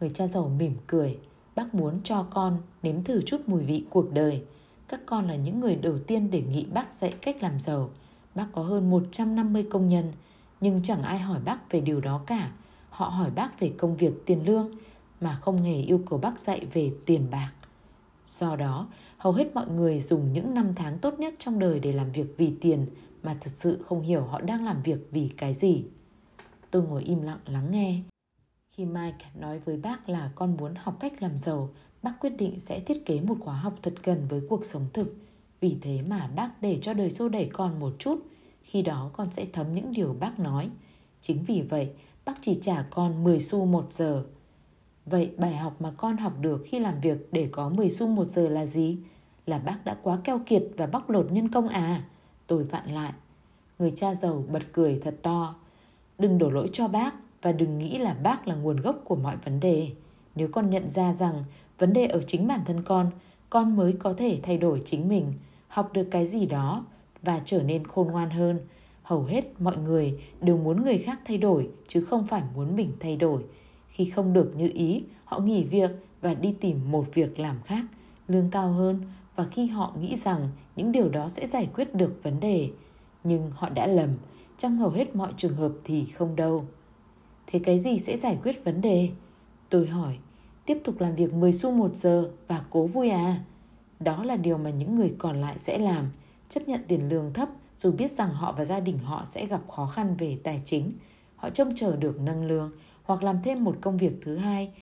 Người 0.00 0.10
cha 0.10 0.26
giàu 0.26 0.48
mỉm 0.58 0.74
cười. 0.86 1.18
Bác 1.56 1.74
muốn 1.74 2.00
cho 2.04 2.26
con 2.30 2.58
nếm 2.82 3.04
thử 3.04 3.22
chút 3.22 3.40
mùi 3.46 3.64
vị 3.64 3.84
cuộc 3.90 4.12
đời. 4.12 4.44
Các 4.88 5.00
con 5.06 5.28
là 5.28 5.36
những 5.36 5.60
người 5.60 5.76
đầu 5.76 5.98
tiên 6.06 6.30
đề 6.30 6.42
nghị 6.42 6.64
bác 6.64 6.92
dạy 6.92 7.14
cách 7.22 7.42
làm 7.42 7.60
giàu. 7.60 7.90
Bác 8.34 8.46
có 8.52 8.62
hơn 8.62 8.90
150 8.90 9.66
công 9.70 9.88
nhân, 9.88 10.12
nhưng 10.60 10.82
chẳng 10.82 11.02
ai 11.02 11.18
hỏi 11.18 11.40
bác 11.44 11.72
về 11.72 11.80
điều 11.80 12.00
đó 12.00 12.20
cả. 12.26 12.50
Họ 12.90 13.08
hỏi 13.08 13.30
bác 13.30 13.60
về 13.60 13.72
công 13.78 13.96
việc 13.96 14.12
tiền 14.26 14.46
lương, 14.46 14.70
mà 15.20 15.38
không 15.40 15.62
hề 15.62 15.74
yêu 15.74 16.00
cầu 16.10 16.18
bác 16.18 16.38
dạy 16.38 16.66
về 16.72 16.92
tiền 17.06 17.26
bạc. 17.30 17.50
Do 18.28 18.56
đó, 18.56 18.88
hầu 19.18 19.32
hết 19.32 19.54
mọi 19.54 19.68
người 19.68 20.00
dùng 20.00 20.32
những 20.32 20.54
năm 20.54 20.72
tháng 20.76 20.98
tốt 20.98 21.18
nhất 21.18 21.34
trong 21.38 21.58
đời 21.58 21.80
để 21.80 21.92
làm 21.92 22.12
việc 22.12 22.34
vì 22.36 22.52
tiền 22.60 22.86
mà 23.22 23.36
thật 23.40 23.50
sự 23.54 23.82
không 23.82 24.02
hiểu 24.02 24.22
họ 24.22 24.40
đang 24.40 24.64
làm 24.64 24.82
việc 24.82 25.08
vì 25.10 25.30
cái 25.36 25.54
gì. 25.54 25.84
Tôi 26.70 26.82
ngồi 26.82 27.02
im 27.02 27.22
lặng 27.22 27.38
lắng 27.46 27.70
nghe. 27.70 28.00
Khi 28.70 28.84
Mike 28.84 29.26
nói 29.34 29.58
với 29.58 29.76
bác 29.76 30.08
là 30.08 30.30
con 30.34 30.56
muốn 30.56 30.74
học 30.74 30.96
cách 31.00 31.22
làm 31.22 31.38
giàu, 31.38 31.70
bác 32.02 32.12
quyết 32.20 32.30
định 32.30 32.58
sẽ 32.58 32.80
thiết 32.80 33.06
kế 33.06 33.20
một 33.20 33.36
khóa 33.40 33.54
học 33.54 33.74
thật 33.82 33.94
gần 34.04 34.26
với 34.28 34.42
cuộc 34.48 34.64
sống 34.64 34.86
thực. 34.92 35.16
Vì 35.60 35.76
thế 35.82 36.02
mà 36.02 36.30
bác 36.36 36.50
để 36.60 36.78
cho 36.82 36.94
đời 36.94 37.10
xô 37.10 37.28
đẩy 37.28 37.50
con 37.52 37.80
một 37.80 37.92
chút, 37.98 38.26
khi 38.62 38.82
đó 38.82 39.10
con 39.12 39.30
sẽ 39.30 39.46
thấm 39.52 39.74
những 39.74 39.92
điều 39.92 40.16
bác 40.20 40.38
nói. 40.38 40.70
Chính 41.20 41.42
vì 41.42 41.62
vậy, 41.62 41.90
bác 42.24 42.34
chỉ 42.40 42.58
trả 42.60 42.82
con 42.90 43.24
10 43.24 43.40
xu 43.40 43.64
một 43.64 43.92
giờ. 43.92 44.24
Vậy 45.10 45.30
bài 45.36 45.56
học 45.56 45.80
mà 45.80 45.90
con 45.96 46.16
học 46.16 46.32
được 46.40 46.62
khi 46.66 46.78
làm 46.78 47.00
việc 47.00 47.32
để 47.32 47.48
có 47.52 47.68
10 47.68 47.90
xu 47.90 48.06
một 48.06 48.24
giờ 48.24 48.48
là 48.48 48.66
gì? 48.66 48.98
Là 49.46 49.58
bác 49.58 49.84
đã 49.84 49.96
quá 50.02 50.18
keo 50.24 50.40
kiệt 50.46 50.62
và 50.76 50.86
bóc 50.86 51.10
lột 51.10 51.32
nhân 51.32 51.48
công 51.48 51.68
à? 51.68 52.02
Tôi 52.46 52.64
vặn 52.64 52.90
lại. 52.90 53.12
Người 53.78 53.90
cha 53.90 54.14
giàu 54.14 54.44
bật 54.48 54.62
cười 54.72 54.98
thật 55.02 55.16
to. 55.22 55.54
Đừng 56.18 56.38
đổ 56.38 56.50
lỗi 56.50 56.68
cho 56.72 56.88
bác 56.88 57.14
và 57.42 57.52
đừng 57.52 57.78
nghĩ 57.78 57.98
là 57.98 58.14
bác 58.22 58.48
là 58.48 58.54
nguồn 58.54 58.76
gốc 58.76 59.02
của 59.04 59.16
mọi 59.16 59.36
vấn 59.44 59.60
đề. 59.60 59.90
Nếu 60.34 60.48
con 60.48 60.70
nhận 60.70 60.88
ra 60.88 61.12
rằng 61.14 61.44
vấn 61.78 61.92
đề 61.92 62.06
ở 62.06 62.22
chính 62.22 62.48
bản 62.48 62.60
thân 62.66 62.82
con, 62.82 63.10
con 63.50 63.76
mới 63.76 63.92
có 63.92 64.12
thể 64.12 64.40
thay 64.42 64.58
đổi 64.58 64.82
chính 64.84 65.08
mình, 65.08 65.32
học 65.68 65.92
được 65.92 66.08
cái 66.10 66.26
gì 66.26 66.46
đó 66.46 66.84
và 67.22 67.40
trở 67.44 67.62
nên 67.62 67.86
khôn 67.86 68.06
ngoan 68.06 68.30
hơn. 68.30 68.60
Hầu 69.02 69.22
hết 69.22 69.60
mọi 69.60 69.76
người 69.76 70.20
đều 70.40 70.56
muốn 70.56 70.82
người 70.82 70.98
khác 70.98 71.20
thay 71.24 71.38
đổi 71.38 71.70
chứ 71.86 72.00
không 72.00 72.26
phải 72.26 72.42
muốn 72.54 72.76
mình 72.76 72.92
thay 73.00 73.16
đổi. 73.16 73.44
Khi 73.88 74.04
không 74.04 74.32
được 74.32 74.52
như 74.56 74.70
ý, 74.74 75.02
họ 75.24 75.38
nghỉ 75.40 75.64
việc 75.64 75.90
và 76.20 76.34
đi 76.34 76.54
tìm 76.60 76.90
một 76.90 77.04
việc 77.14 77.38
làm 77.38 77.62
khác, 77.64 77.84
lương 78.28 78.50
cao 78.50 78.72
hơn 78.72 79.02
và 79.36 79.44
khi 79.44 79.66
họ 79.66 79.94
nghĩ 80.00 80.16
rằng 80.16 80.48
những 80.76 80.92
điều 80.92 81.08
đó 81.08 81.28
sẽ 81.28 81.46
giải 81.46 81.68
quyết 81.74 81.94
được 81.94 82.20
vấn 82.22 82.40
đề. 82.40 82.70
Nhưng 83.24 83.50
họ 83.54 83.68
đã 83.68 83.86
lầm, 83.86 84.10
trong 84.56 84.78
hầu 84.78 84.90
hết 84.90 85.16
mọi 85.16 85.32
trường 85.36 85.56
hợp 85.56 85.72
thì 85.84 86.04
không 86.04 86.36
đâu. 86.36 86.64
Thế 87.46 87.58
cái 87.64 87.78
gì 87.78 87.98
sẽ 87.98 88.16
giải 88.16 88.38
quyết 88.42 88.64
vấn 88.64 88.80
đề? 88.80 89.10
Tôi 89.68 89.86
hỏi, 89.86 90.18
tiếp 90.66 90.78
tục 90.84 91.00
làm 91.00 91.14
việc 91.14 91.32
10 91.32 91.52
xu 91.52 91.70
một 91.70 91.94
giờ 91.94 92.30
và 92.48 92.62
cố 92.70 92.86
vui 92.86 93.10
à? 93.10 93.44
Đó 94.00 94.24
là 94.24 94.36
điều 94.36 94.58
mà 94.58 94.70
những 94.70 94.94
người 94.94 95.14
còn 95.18 95.40
lại 95.40 95.58
sẽ 95.58 95.78
làm. 95.78 96.04
chấp 96.48 96.68
nhận 96.68 96.80
tiền 96.88 97.08
lương 97.08 97.32
thấp 97.32 97.48
dù 97.78 97.92
biết 97.92 98.10
rằng 98.10 98.34
họ 98.34 98.52
và 98.52 98.64
gia 98.64 98.80
đình 98.80 98.98
họ 98.98 99.24
sẽ 99.24 99.46
gặp 99.46 99.60
khó 99.68 99.86
khăn 99.86 100.16
về 100.18 100.38
tài 100.44 100.62
chính. 100.64 100.90
Họ 101.36 101.50
trông 101.50 101.74
chờ 101.74 101.96
được 101.96 102.20
nâng 102.20 102.46
lương 102.46 102.72
hoặc 103.08 103.22
làm 103.22 103.42
thêm 103.42 103.64
một 103.64 103.76
công 103.80 103.96
việc 103.96 104.12
thứ 104.22 104.36
hai, 104.36 104.72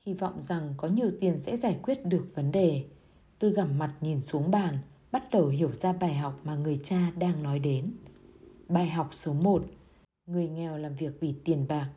hy 0.00 0.14
vọng 0.14 0.40
rằng 0.40 0.74
có 0.76 0.88
nhiều 0.88 1.10
tiền 1.20 1.40
sẽ 1.40 1.56
giải 1.56 1.78
quyết 1.82 2.06
được 2.06 2.26
vấn 2.34 2.52
đề. 2.52 2.84
Tôi 3.38 3.50
gằm 3.50 3.78
mặt 3.78 3.94
nhìn 4.00 4.22
xuống 4.22 4.50
bàn, 4.50 4.78
bắt 5.12 5.30
đầu 5.30 5.46
hiểu 5.46 5.72
ra 5.72 5.92
bài 5.92 6.14
học 6.14 6.40
mà 6.44 6.54
người 6.56 6.80
cha 6.82 7.10
đang 7.16 7.42
nói 7.42 7.58
đến. 7.58 7.92
Bài 8.68 8.86
học 8.86 9.08
số 9.12 9.32
1 9.32 9.64
Người 10.26 10.48
nghèo 10.48 10.78
làm 10.78 10.94
việc 10.94 11.20
vì 11.20 11.34
tiền 11.44 11.66
bạc, 11.68 11.88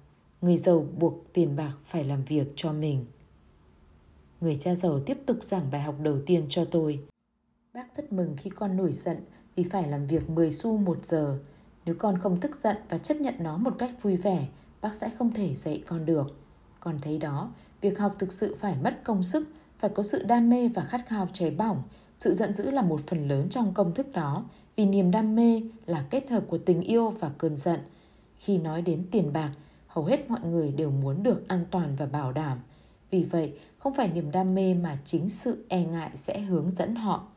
người 0.41 0.57
giàu 0.57 0.87
buộc 0.99 1.33
tiền 1.33 1.55
bạc 1.55 1.77
phải 1.85 2.03
làm 2.03 2.23
việc 2.23 2.47
cho 2.55 2.73
mình. 2.73 3.05
Người 4.41 4.55
cha 4.55 4.75
giàu 4.75 4.99
tiếp 5.05 5.17
tục 5.25 5.37
giảng 5.41 5.71
bài 5.71 5.81
học 5.81 5.95
đầu 6.01 6.19
tiên 6.25 6.45
cho 6.49 6.65
tôi. 6.65 6.99
Bác 7.73 7.95
rất 7.95 8.13
mừng 8.13 8.35
khi 8.37 8.49
con 8.49 8.77
nổi 8.77 8.93
giận 8.93 9.17
vì 9.55 9.63
phải 9.63 9.87
làm 9.87 10.07
việc 10.07 10.29
10 10.29 10.51
xu 10.51 10.77
một 10.77 11.05
giờ. 11.05 11.39
Nếu 11.85 11.95
con 11.99 12.19
không 12.19 12.39
tức 12.39 12.55
giận 12.55 12.77
và 12.89 12.97
chấp 12.97 13.15
nhận 13.15 13.35
nó 13.39 13.57
một 13.57 13.75
cách 13.77 13.91
vui 14.03 14.17
vẻ, 14.17 14.47
bác 14.85 14.93
sẽ 14.93 15.09
không 15.09 15.33
thể 15.33 15.55
dạy 15.55 15.83
con 15.87 16.05
được. 16.05 16.39
Con 16.79 16.99
thấy 17.01 17.17
đó, 17.17 17.51
việc 17.81 17.99
học 17.99 18.15
thực 18.19 18.31
sự 18.31 18.55
phải 18.59 18.75
mất 18.83 19.03
công 19.03 19.23
sức, 19.23 19.47
phải 19.77 19.89
có 19.89 20.03
sự 20.03 20.23
đam 20.23 20.49
mê 20.49 20.67
và 20.67 20.81
khát 20.81 21.01
khao 21.07 21.27
cháy 21.33 21.51
bỏng. 21.51 21.83
Sự 22.17 22.33
giận 22.33 22.53
dữ 22.53 22.71
là 22.71 22.81
một 22.81 23.01
phần 23.07 23.27
lớn 23.27 23.49
trong 23.49 23.73
công 23.73 23.93
thức 23.93 24.11
đó, 24.11 24.45
vì 24.75 24.85
niềm 24.85 25.11
đam 25.11 25.35
mê 25.35 25.61
là 25.85 26.05
kết 26.09 26.29
hợp 26.29 26.43
của 26.47 26.57
tình 26.57 26.81
yêu 26.81 27.09
và 27.09 27.31
cơn 27.37 27.57
giận. 27.57 27.79
Khi 28.37 28.57
nói 28.57 28.81
đến 28.81 29.07
tiền 29.11 29.33
bạc, 29.33 29.51
hầu 29.87 30.05
hết 30.05 30.29
mọi 30.29 30.39
người 30.41 30.71
đều 30.71 30.91
muốn 30.91 31.23
được 31.23 31.47
an 31.47 31.65
toàn 31.71 31.95
và 31.97 32.05
bảo 32.05 32.31
đảm. 32.31 32.59
Vì 33.11 33.23
vậy, 33.23 33.59
không 33.77 33.93
phải 33.93 34.07
niềm 34.07 34.31
đam 34.31 34.55
mê 34.55 34.73
mà 34.73 34.97
chính 35.05 35.29
sự 35.29 35.65
e 35.67 35.85
ngại 35.85 36.11
sẽ 36.15 36.39
hướng 36.39 36.71
dẫn 36.71 36.95
họ. 36.95 37.27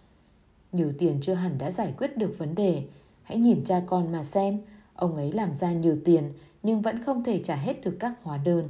Nhiều 0.73 0.93
tiền 0.99 1.19
chưa 1.21 1.35
hẳn 1.35 1.59
đã 1.59 1.71
giải 1.71 1.95
quyết 1.99 2.17
được 2.17 2.35
vấn 2.39 2.55
đề. 2.55 2.83
Hãy 3.23 3.37
nhìn 3.37 3.65
cha 3.65 3.83
con 3.87 4.13
mà 4.13 4.25
xem, 4.25 4.59
ông 4.95 5.17
ấy 5.17 5.33
làm 5.33 5.55
ra 5.55 5.73
nhiều 5.73 5.97
tiền 6.05 6.33
nhưng 6.63 6.83
vẫn 6.83 7.05
không 7.05 7.25
thể 7.25 7.41
trả 7.45 7.57
hết 7.57 7.85
được 7.85 7.97
các 8.01 8.13
hóa 8.23 8.39
đơn. 8.39 8.69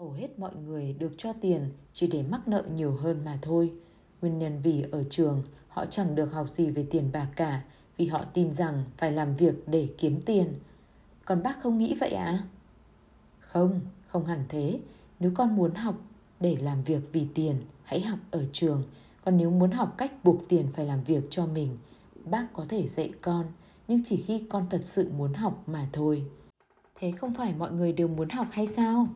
Hầu 0.00 0.12
hết 0.12 0.38
mọi 0.38 0.56
người 0.56 0.92
được 0.92 1.12
cho 1.16 1.32
tiền 1.32 1.70
chỉ 1.92 2.06
để 2.06 2.22
mắc 2.22 2.48
nợ 2.48 2.64
nhiều 2.74 2.92
hơn 2.92 3.24
mà 3.24 3.38
thôi. 3.42 3.72
Nguyên 4.20 4.38
nhân 4.38 4.60
vì 4.62 4.84
ở 4.92 5.04
trường 5.10 5.42
họ 5.68 5.86
chẳng 5.86 6.14
được 6.14 6.32
học 6.32 6.48
gì 6.48 6.70
về 6.70 6.86
tiền 6.90 7.10
bạc 7.12 7.28
cả 7.36 7.62
vì 7.96 8.06
họ 8.06 8.24
tin 8.32 8.54
rằng 8.54 8.84
phải 8.96 9.12
làm 9.12 9.34
việc 9.34 9.54
để 9.66 9.88
kiếm 9.98 10.20
tiền. 10.26 10.48
Còn 11.24 11.42
bác 11.42 11.62
không 11.62 11.78
nghĩ 11.78 11.96
vậy 12.00 12.10
à? 12.10 12.44
Không, 13.40 13.80
không 14.08 14.24
hẳn 14.24 14.44
thế. 14.48 14.80
Nếu 15.20 15.32
con 15.34 15.56
muốn 15.56 15.74
học 15.74 15.94
để 16.40 16.56
làm 16.56 16.82
việc 16.82 17.02
vì 17.12 17.26
tiền, 17.34 17.56
hãy 17.84 18.00
học 18.00 18.18
ở 18.30 18.44
trường. 18.52 18.82
Còn 19.24 19.36
nếu 19.36 19.50
muốn 19.50 19.70
học 19.70 19.94
cách 19.98 20.24
buộc 20.24 20.48
tiền 20.48 20.66
phải 20.72 20.84
làm 20.86 21.04
việc 21.04 21.24
cho 21.30 21.46
mình, 21.46 21.78
bác 22.24 22.46
có 22.52 22.64
thể 22.68 22.86
dạy 22.86 23.12
con, 23.20 23.46
nhưng 23.88 24.04
chỉ 24.04 24.16
khi 24.16 24.42
con 24.48 24.66
thật 24.70 24.80
sự 24.84 25.10
muốn 25.16 25.34
học 25.34 25.62
mà 25.66 25.88
thôi. 25.92 26.24
Thế 26.98 27.10
không 27.10 27.34
phải 27.34 27.54
mọi 27.58 27.72
người 27.72 27.92
đều 27.92 28.08
muốn 28.08 28.28
học 28.28 28.46
hay 28.52 28.66
sao? 28.66 29.08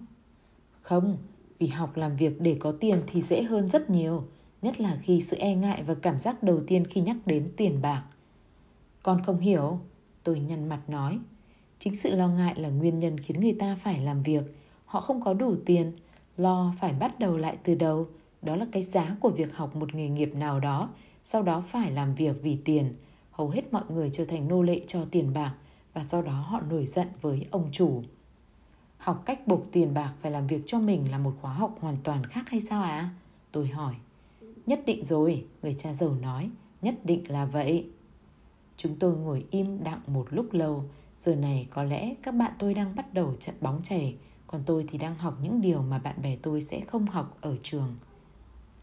Không, 0.82 1.18
vì 1.58 1.66
học 1.66 1.96
làm 1.96 2.16
việc 2.16 2.40
để 2.40 2.56
có 2.60 2.72
tiền 2.72 3.02
thì 3.06 3.20
dễ 3.20 3.42
hơn 3.42 3.68
rất 3.68 3.90
nhiều, 3.90 4.24
nhất 4.62 4.80
là 4.80 4.98
khi 5.02 5.20
sự 5.20 5.36
e 5.36 5.54
ngại 5.54 5.82
và 5.82 5.94
cảm 5.94 6.18
giác 6.18 6.42
đầu 6.42 6.60
tiên 6.66 6.84
khi 6.86 7.00
nhắc 7.00 7.16
đến 7.26 7.52
tiền 7.56 7.82
bạc. 7.82 8.02
Con 9.02 9.22
không 9.24 9.38
hiểu, 9.40 9.80
tôi 10.22 10.40
nhăn 10.40 10.68
mặt 10.68 10.80
nói. 10.88 11.18
Chính 11.78 11.94
sự 11.94 12.14
lo 12.14 12.28
ngại 12.28 12.54
là 12.56 12.68
nguyên 12.68 12.98
nhân 12.98 13.18
khiến 13.18 13.40
người 13.40 13.56
ta 13.58 13.76
phải 13.80 14.00
làm 14.00 14.22
việc. 14.22 14.42
Họ 14.84 15.00
không 15.00 15.20
có 15.20 15.34
đủ 15.34 15.56
tiền, 15.66 15.92
lo 16.36 16.74
phải 16.80 16.92
bắt 16.92 17.18
đầu 17.18 17.36
lại 17.36 17.56
từ 17.62 17.74
đầu. 17.74 18.06
Đó 18.42 18.56
là 18.56 18.66
cái 18.72 18.82
giá 18.82 19.16
của 19.20 19.30
việc 19.30 19.56
học 19.56 19.76
một 19.76 19.94
nghề 19.94 20.08
nghiệp 20.08 20.34
nào 20.34 20.60
đó, 20.60 20.90
sau 21.22 21.42
đó 21.42 21.64
phải 21.68 21.90
làm 21.90 22.14
việc 22.14 22.36
vì 22.42 22.58
tiền. 22.64 22.94
Hầu 23.30 23.48
hết 23.48 23.72
mọi 23.72 23.82
người 23.88 24.10
trở 24.10 24.24
thành 24.24 24.48
nô 24.48 24.62
lệ 24.62 24.80
cho 24.86 25.04
tiền 25.10 25.32
bạc 25.34 25.54
và 25.94 26.04
sau 26.04 26.22
đó 26.22 26.32
họ 26.32 26.60
nổi 26.60 26.86
giận 26.86 27.08
với 27.20 27.46
ông 27.50 27.68
chủ. 27.72 28.02
Học 28.98 29.22
cách 29.26 29.46
buộc 29.46 29.72
tiền 29.72 29.94
bạc 29.94 30.12
phải 30.20 30.32
làm 30.32 30.46
việc 30.46 30.62
cho 30.66 30.80
mình 30.80 31.10
là 31.10 31.18
một 31.18 31.32
khóa 31.40 31.52
học 31.52 31.76
hoàn 31.80 31.96
toàn 32.04 32.26
khác 32.26 32.48
hay 32.48 32.60
sao 32.60 32.82
ạ? 32.82 32.88
À? 32.88 33.10
Tôi 33.52 33.68
hỏi. 33.68 33.94
Nhất 34.66 34.80
định 34.86 35.04
rồi, 35.04 35.46
người 35.62 35.74
cha 35.74 35.92
giàu 35.92 36.14
nói. 36.14 36.50
Nhất 36.82 36.94
định 37.04 37.30
là 37.30 37.44
vậy. 37.44 37.86
Chúng 38.76 38.96
tôi 38.96 39.16
ngồi 39.16 39.46
im 39.50 39.84
đặng 39.84 40.00
một 40.06 40.26
lúc 40.30 40.52
lâu. 40.52 40.84
Giờ 41.18 41.34
này 41.34 41.66
có 41.70 41.82
lẽ 41.82 42.14
các 42.22 42.34
bạn 42.34 42.52
tôi 42.58 42.74
đang 42.74 42.96
bắt 42.96 43.14
đầu 43.14 43.34
trận 43.40 43.54
bóng 43.60 43.80
chảy, 43.82 44.16
còn 44.46 44.62
tôi 44.66 44.84
thì 44.88 44.98
đang 44.98 45.18
học 45.18 45.38
những 45.42 45.60
điều 45.60 45.82
mà 45.82 45.98
bạn 45.98 46.22
bè 46.22 46.36
tôi 46.36 46.60
sẽ 46.60 46.80
không 46.80 47.06
học 47.06 47.38
ở 47.40 47.56
trường. 47.60 47.96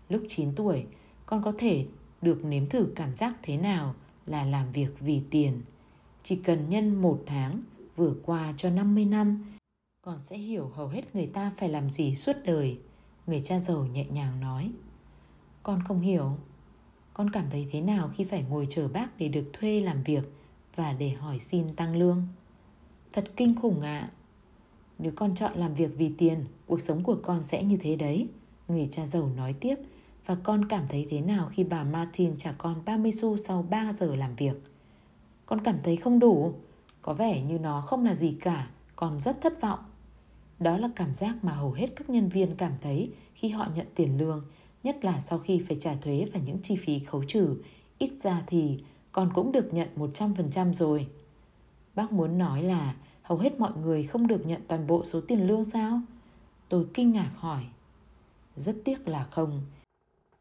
Lúc 0.09 0.23
9 0.27 0.55
tuổi, 0.55 0.85
con 1.25 1.43
có 1.43 1.53
thể 1.57 1.85
được 2.21 2.45
nếm 2.45 2.69
thử 2.69 2.87
cảm 2.95 3.13
giác 3.13 3.33
thế 3.43 3.57
nào 3.57 3.95
là 4.25 4.43
làm 4.43 4.71
việc 4.71 4.89
vì 4.99 5.21
tiền. 5.29 5.61
Chỉ 6.27 6.35
cần 6.35 6.69
nhân 6.69 7.01
một 7.01 7.23
tháng 7.25 7.61
vừa 7.95 8.13
qua 8.25 8.53
cho 8.57 8.69
50 8.69 9.05
năm, 9.05 9.43
còn 10.01 10.23
sẽ 10.23 10.37
hiểu 10.37 10.71
hầu 10.73 10.87
hết 10.87 11.15
người 11.15 11.27
ta 11.27 11.51
phải 11.57 11.69
làm 11.69 11.89
gì 11.89 12.15
suốt 12.15 12.33
đời. 12.45 12.79
Người 13.27 13.39
cha 13.39 13.59
giàu 13.59 13.85
nhẹ 13.85 14.05
nhàng 14.05 14.39
nói. 14.39 14.71
Con 15.63 15.83
không 15.87 16.01
hiểu. 16.01 16.37
Con 17.13 17.29
cảm 17.29 17.45
thấy 17.51 17.67
thế 17.71 17.81
nào 17.81 18.09
khi 18.13 18.23
phải 18.23 18.43
ngồi 18.49 18.67
chờ 18.69 18.87
bác 18.87 19.17
để 19.17 19.27
được 19.27 19.45
thuê 19.53 19.81
làm 19.81 20.03
việc 20.03 20.33
và 20.75 20.93
để 20.93 21.09
hỏi 21.09 21.39
xin 21.39 21.75
tăng 21.75 21.95
lương? 21.95 22.27
Thật 23.13 23.31
kinh 23.35 23.55
khủng 23.55 23.81
ạ. 23.81 23.99
À. 23.99 24.11
Nếu 24.99 25.11
con 25.15 25.35
chọn 25.35 25.53
làm 25.55 25.73
việc 25.73 25.91
vì 25.97 26.11
tiền, 26.17 26.45
cuộc 26.65 26.81
sống 26.81 27.03
của 27.03 27.17
con 27.23 27.43
sẽ 27.43 27.63
như 27.63 27.77
thế 27.77 27.95
đấy. 27.95 28.27
Người 28.67 28.87
cha 28.91 29.07
giàu 29.07 29.29
nói 29.35 29.53
tiếp 29.53 29.75
và 30.25 30.35
con 30.35 30.67
cảm 30.69 30.87
thấy 30.89 31.07
thế 31.09 31.21
nào 31.21 31.49
khi 31.51 31.63
bà 31.63 31.83
Martin 31.83 32.37
trả 32.37 32.51
con 32.51 32.85
30 32.85 33.11
xu 33.11 33.37
sau 33.37 33.65
3 33.69 33.93
giờ 33.93 34.15
làm 34.15 34.35
việc? 34.35 34.76
Con 35.47 35.61
cảm 35.61 35.77
thấy 35.83 35.95
không 35.95 36.19
đủ. 36.19 36.53
Có 37.01 37.13
vẻ 37.13 37.41
như 37.41 37.59
nó 37.59 37.81
không 37.81 38.05
là 38.05 38.15
gì 38.15 38.37
cả, 38.41 38.67
con 38.95 39.19
rất 39.19 39.41
thất 39.41 39.61
vọng. 39.61 39.79
Đó 40.59 40.77
là 40.77 40.89
cảm 40.95 41.13
giác 41.13 41.35
mà 41.41 41.51
hầu 41.51 41.71
hết 41.71 41.87
các 41.95 42.09
nhân 42.09 42.29
viên 42.29 42.55
cảm 42.55 42.73
thấy 42.81 43.11
khi 43.33 43.49
họ 43.49 43.67
nhận 43.75 43.87
tiền 43.95 44.17
lương, 44.17 44.45
nhất 44.83 45.05
là 45.05 45.19
sau 45.19 45.39
khi 45.39 45.63
phải 45.67 45.77
trả 45.79 45.95
thuế 45.95 46.25
và 46.33 46.39
những 46.39 46.57
chi 46.61 46.75
phí 46.75 46.99
khấu 46.99 47.23
trừ. 47.27 47.55
Ít 47.97 48.11
ra 48.21 48.43
thì 48.47 48.79
con 49.11 49.31
cũng 49.33 49.51
được 49.51 49.73
nhận 49.73 49.87
100% 49.95 50.73
rồi. 50.73 51.07
Bác 51.95 52.11
muốn 52.11 52.37
nói 52.37 52.63
là 52.63 52.95
hầu 53.21 53.37
hết 53.37 53.59
mọi 53.59 53.71
người 53.83 54.03
không 54.03 54.27
được 54.27 54.45
nhận 54.45 54.61
toàn 54.67 54.87
bộ 54.87 55.03
số 55.03 55.21
tiền 55.21 55.47
lương 55.47 55.65
sao? 55.65 56.01
Tôi 56.69 56.85
kinh 56.93 57.11
ngạc 57.11 57.31
hỏi. 57.35 57.63
Rất 58.55 58.75
tiếc 58.85 59.07
là 59.07 59.23
không. 59.23 59.61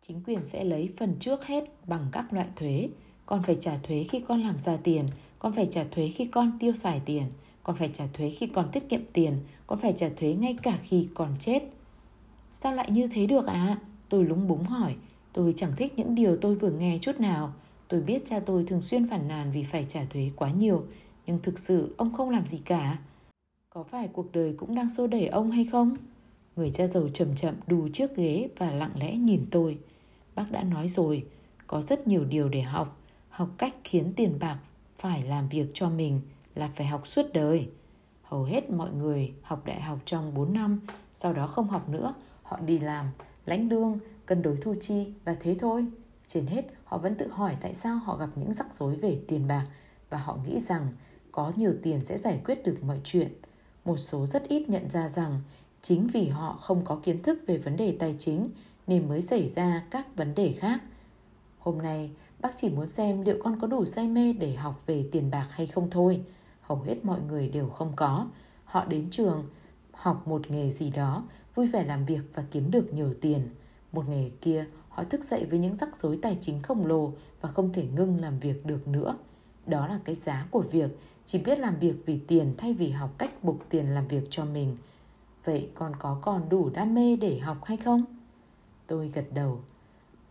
Chính 0.01 0.21
quyền 0.27 0.45
sẽ 0.45 0.65
lấy 0.65 0.93
phần 0.97 1.17
trước 1.21 1.47
hết 1.47 1.65
bằng 1.87 2.07
các 2.13 2.33
loại 2.33 2.49
thuế. 2.57 2.89
Con 3.27 3.43
phải 3.43 3.57
trả 3.61 3.79
thuế 3.83 4.05
khi 4.05 4.21
con 4.29 4.43
làm 4.43 4.59
ra 4.59 4.77
tiền, 4.77 5.07
con 5.39 5.53
phải 5.53 5.69
trả 5.71 5.85
thuế 5.91 6.09
khi 6.09 6.25
con 6.25 6.59
tiêu 6.61 6.75
xài 6.75 7.01
tiền, 7.05 7.25
con 7.63 7.77
phải 7.77 7.91
trả 7.93 8.07
thuế 8.13 8.31
khi 8.31 8.47
con 8.47 8.69
tiết 8.73 8.89
kiệm 8.89 9.01
tiền, 9.13 9.39
con 9.67 9.79
phải 9.79 9.93
trả 9.97 10.09
thuế 10.17 10.35
ngay 10.35 10.57
cả 10.63 10.79
khi 10.83 11.09
còn 11.15 11.31
chết. 11.39 11.63
Sao 12.51 12.73
lại 12.73 12.91
như 12.91 13.07
thế 13.07 13.27
được 13.27 13.47
ạ? 13.47 13.53
À? 13.53 13.79
Tôi 14.09 14.25
lúng 14.25 14.49
búng 14.49 14.63
hỏi. 14.63 14.95
Tôi 15.33 15.53
chẳng 15.57 15.73
thích 15.77 15.93
những 15.97 16.15
điều 16.15 16.37
tôi 16.37 16.55
vừa 16.55 16.71
nghe 16.71 16.99
chút 17.01 17.21
nào. 17.21 17.53
Tôi 17.89 18.01
biết 18.01 18.23
cha 18.25 18.41
tôi 18.41 18.65
thường 18.65 18.81
xuyên 18.81 19.09
phản 19.09 19.29
nàn 19.29 19.53
vì 19.53 19.65
phải 19.65 19.85
trả 19.89 20.05
thuế 20.05 20.31
quá 20.37 20.51
nhiều, 20.51 20.85
nhưng 21.27 21.39
thực 21.43 21.59
sự 21.59 21.95
ông 21.97 22.13
không 22.13 22.31
làm 22.31 22.47
gì 22.47 22.59
cả. 22.59 22.99
Có 23.71 23.83
phải 23.83 24.09
cuộc 24.09 24.33
đời 24.33 24.55
cũng 24.57 24.75
đang 24.75 24.89
xô 24.89 25.07
đẩy 25.07 25.27
ông 25.27 25.51
hay 25.51 25.65
không? 25.65 25.97
Người 26.57 26.71
cha 26.71 26.87
giàu 26.87 27.09
chậm 27.15 27.35
chậm 27.35 27.55
đù 27.67 27.89
chiếc 27.89 28.17
ghế 28.17 28.49
và 28.57 28.71
lặng 28.71 28.93
lẽ 28.99 29.17
nhìn 29.17 29.47
tôi. 29.51 29.79
Bác 30.35 30.51
đã 30.51 30.63
nói 30.63 30.89
rồi, 30.89 31.25
có 31.67 31.81
rất 31.81 32.07
nhiều 32.07 32.25
điều 32.25 32.49
để 32.49 32.63
học. 32.63 32.99
Học 33.37 33.49
cách 33.59 33.75
khiến 33.85 34.13
tiền 34.17 34.39
bạc 34.39 34.59
phải 34.97 35.25
làm 35.25 35.49
việc 35.49 35.67
cho 35.75 35.91
mình 35.91 36.21
là 36.55 36.71
phải 36.77 36.87
học 36.87 37.07
suốt 37.07 37.23
đời. 37.35 37.69
Hầu 38.23 38.45
hết 38.45 38.71
mọi 38.71 38.93
người 38.93 39.35
học 39.43 39.67
đại 39.67 39.81
học 39.81 39.99
trong 40.05 40.35
4 40.35 40.53
năm, 40.53 40.81
sau 41.15 41.33
đó 41.33 41.47
không 41.47 41.69
học 41.69 41.89
nữa, 41.89 42.15
họ 42.43 42.61
đi 42.61 42.79
làm, 42.79 43.07
lãnh 43.47 43.69
lương, 43.69 43.99
cân 44.27 44.43
đối 44.43 44.57
thu 44.57 44.75
chi 44.81 45.13
và 45.25 45.37
thế 45.41 45.57
thôi. 45.59 45.87
Trên 46.27 46.47
hết, 46.47 46.63
họ 46.85 46.99
vẫn 46.99 47.15
tự 47.15 47.29
hỏi 47.29 47.57
tại 47.61 47.75
sao 47.75 47.97
họ 47.97 48.17
gặp 48.17 48.29
những 48.37 48.53
rắc 48.53 48.73
rối 48.73 48.97
về 48.97 49.21
tiền 49.29 49.49
bạc 49.49 49.67
và 50.11 50.19
họ 50.19 50.39
nghĩ 50.45 50.61
rằng 50.61 50.89
có 51.33 51.53
nhiều 51.57 51.75
tiền 51.83 52.05
sẽ 52.05 52.17
giải 52.17 52.41
quyết 52.45 52.65
được 52.65 52.85
mọi 52.85 53.01
chuyện. 53.05 53.33
Một 53.85 53.97
số 53.97 54.27
rất 54.27 54.49
ít 54.49 54.69
nhận 54.69 54.91
ra 54.91 55.09
rằng 55.09 55.41
chính 55.83 56.07
vì 56.07 56.29
họ 56.29 56.53
không 56.61 56.85
có 56.85 57.01
kiến 57.03 57.23
thức 57.23 57.39
về 57.47 57.59
vấn 57.59 57.77
đề 57.77 57.97
tài 57.99 58.17
chính 58.19 58.51
nên 58.87 59.09
mới 59.09 59.21
xảy 59.21 59.49
ra 59.49 59.83
các 59.91 60.17
vấn 60.17 60.35
đề 60.35 60.53
khác. 60.53 60.81
Hôm 61.59 61.79
nay, 61.79 62.11
bác 62.47 62.57
chỉ 62.57 62.71
muốn 62.71 62.87
xem 62.87 63.23
liệu 63.23 63.37
con 63.45 63.61
có 63.61 63.67
đủ 63.67 63.85
say 63.85 64.09
mê 64.09 64.33
để 64.33 64.55
học 64.55 64.83
về 64.87 65.09
tiền 65.13 65.31
bạc 65.31 65.47
hay 65.51 65.67
không 65.67 65.91
thôi. 65.91 66.21
Hầu 66.61 66.79
hết 66.81 67.05
mọi 67.05 67.21
người 67.21 67.49
đều 67.49 67.69
không 67.69 67.93
có. 67.97 68.27
Họ 68.65 68.85
đến 68.85 69.11
trường, 69.11 69.45
học 69.93 70.29
một 70.29 70.51
nghề 70.51 70.71
gì 70.71 70.91
đó, 70.91 71.23
vui 71.55 71.67
vẻ 71.67 71.85
làm 71.85 72.05
việc 72.05 72.21
và 72.35 72.45
kiếm 72.51 72.71
được 72.71 72.95
nhiều 72.95 73.15
tiền. 73.21 73.49
Một 73.93 74.09
nghề 74.09 74.31
kia, 74.41 74.67
họ 74.89 75.05
thức 75.05 75.25
dậy 75.25 75.47
với 75.51 75.59
những 75.59 75.75
rắc 75.75 75.97
rối 75.97 76.19
tài 76.23 76.39
chính 76.41 76.63
khổng 76.63 76.87
lồ 76.87 77.13
và 77.41 77.49
không 77.49 77.73
thể 77.73 77.87
ngưng 77.87 78.21
làm 78.21 78.39
việc 78.39 78.67
được 78.67 78.89
nữa. 78.89 79.17
Đó 79.67 79.87
là 79.87 80.01
cái 80.05 80.15
giá 80.15 80.47
của 80.51 80.65
việc 80.71 80.99
chỉ 81.25 81.39
biết 81.39 81.59
làm 81.59 81.79
việc 81.79 81.95
vì 82.07 82.19
tiền 82.19 82.55
thay 82.59 82.75
vì 82.75 82.91
học 82.91 83.11
cách 83.19 83.45
buộc 83.45 83.69
tiền 83.69 83.87
làm 83.87 84.09
việc 84.09 84.25
cho 84.31 84.45
mình. 84.45 84.77
Vậy 85.45 85.71
con 85.75 85.93
có 85.99 86.19
còn 86.23 86.49
đủ 86.49 86.71
đam 86.71 86.95
mê 86.95 87.17
để 87.17 87.39
học 87.39 87.65
hay 87.65 87.77
không? 87.77 88.05
Tôi 88.87 89.09
gật 89.09 89.27
đầu. 89.35 89.61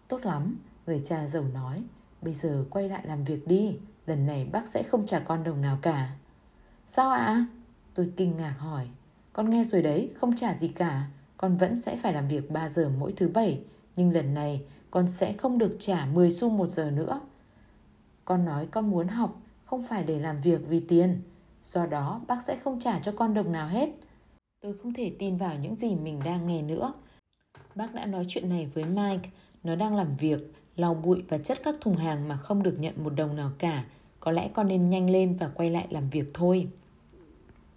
Tốt 0.07 0.25
lắm, 0.25 0.57
người 0.85 1.01
cha 1.03 1.27
giàu 1.27 1.43
nói. 1.43 1.83
Bây 2.25 2.33
giờ 2.33 2.65
quay 2.69 2.89
lại 2.89 3.01
làm 3.07 3.23
việc 3.23 3.47
đi, 3.47 3.77
lần 4.05 4.25
này 4.25 4.45
bác 4.45 4.67
sẽ 4.67 4.83
không 4.83 5.05
trả 5.05 5.19
con 5.19 5.43
đồng 5.43 5.61
nào 5.61 5.77
cả. 5.81 6.09
Sao 6.87 7.09
ạ? 7.09 7.25
À? 7.25 7.45
Tôi 7.93 8.11
kinh 8.17 8.37
ngạc 8.37 8.55
hỏi. 8.59 8.87
Con 9.33 9.49
nghe 9.49 9.63
rồi 9.63 9.81
đấy, 9.81 10.11
không 10.15 10.35
trả 10.35 10.57
gì 10.57 10.67
cả. 10.67 11.07
Con 11.37 11.57
vẫn 11.57 11.75
sẽ 11.75 11.97
phải 11.97 12.13
làm 12.13 12.27
việc 12.27 12.51
3 12.51 12.69
giờ 12.69 12.91
mỗi 12.99 13.13
thứ 13.17 13.27
bảy, 13.27 13.61
nhưng 13.95 14.11
lần 14.11 14.33
này 14.33 14.65
con 14.91 15.07
sẽ 15.07 15.33
không 15.33 15.57
được 15.57 15.75
trả 15.79 16.05
10 16.05 16.31
xu 16.31 16.49
một 16.49 16.69
giờ 16.69 16.91
nữa. 16.91 17.21
Con 18.25 18.45
nói 18.45 18.67
con 18.71 18.91
muốn 18.91 19.07
học, 19.07 19.41
không 19.65 19.83
phải 19.83 20.03
để 20.03 20.19
làm 20.19 20.41
việc 20.41 20.61
vì 20.67 20.79
tiền. 20.79 21.21
Do 21.63 21.85
đó 21.85 22.21
bác 22.27 22.43
sẽ 22.43 22.57
không 22.57 22.79
trả 22.79 22.99
cho 22.99 23.11
con 23.11 23.33
đồng 23.33 23.51
nào 23.51 23.67
hết. 23.67 23.89
Tôi 24.61 24.75
không 24.83 24.93
thể 24.93 25.15
tin 25.19 25.37
vào 25.37 25.55
những 25.59 25.75
gì 25.75 25.95
mình 25.95 26.19
đang 26.25 26.47
nghe 26.47 26.61
nữa. 26.61 26.93
Bác 27.75 27.93
đã 27.93 28.05
nói 28.05 28.25
chuyện 28.27 28.49
này 28.49 28.69
với 28.73 28.83
Mike, 28.83 29.29
nó 29.63 29.75
đang 29.75 29.95
làm 29.95 30.15
việc, 30.15 30.39
lau 30.77 30.93
bụi 30.93 31.23
và 31.29 31.37
chất 31.37 31.59
các 31.63 31.75
thùng 31.81 31.97
hàng 31.97 32.27
mà 32.27 32.37
không 32.37 32.63
được 32.63 32.79
nhận 32.79 33.03
một 33.03 33.15
đồng 33.15 33.35
nào 33.35 33.51
cả. 33.57 33.83
Có 34.19 34.31
lẽ 34.31 34.49
con 34.53 34.67
nên 34.67 34.89
nhanh 34.89 35.09
lên 35.09 35.37
và 35.39 35.47
quay 35.47 35.69
lại 35.69 35.87
làm 35.89 36.09
việc 36.09 36.33
thôi. 36.33 36.67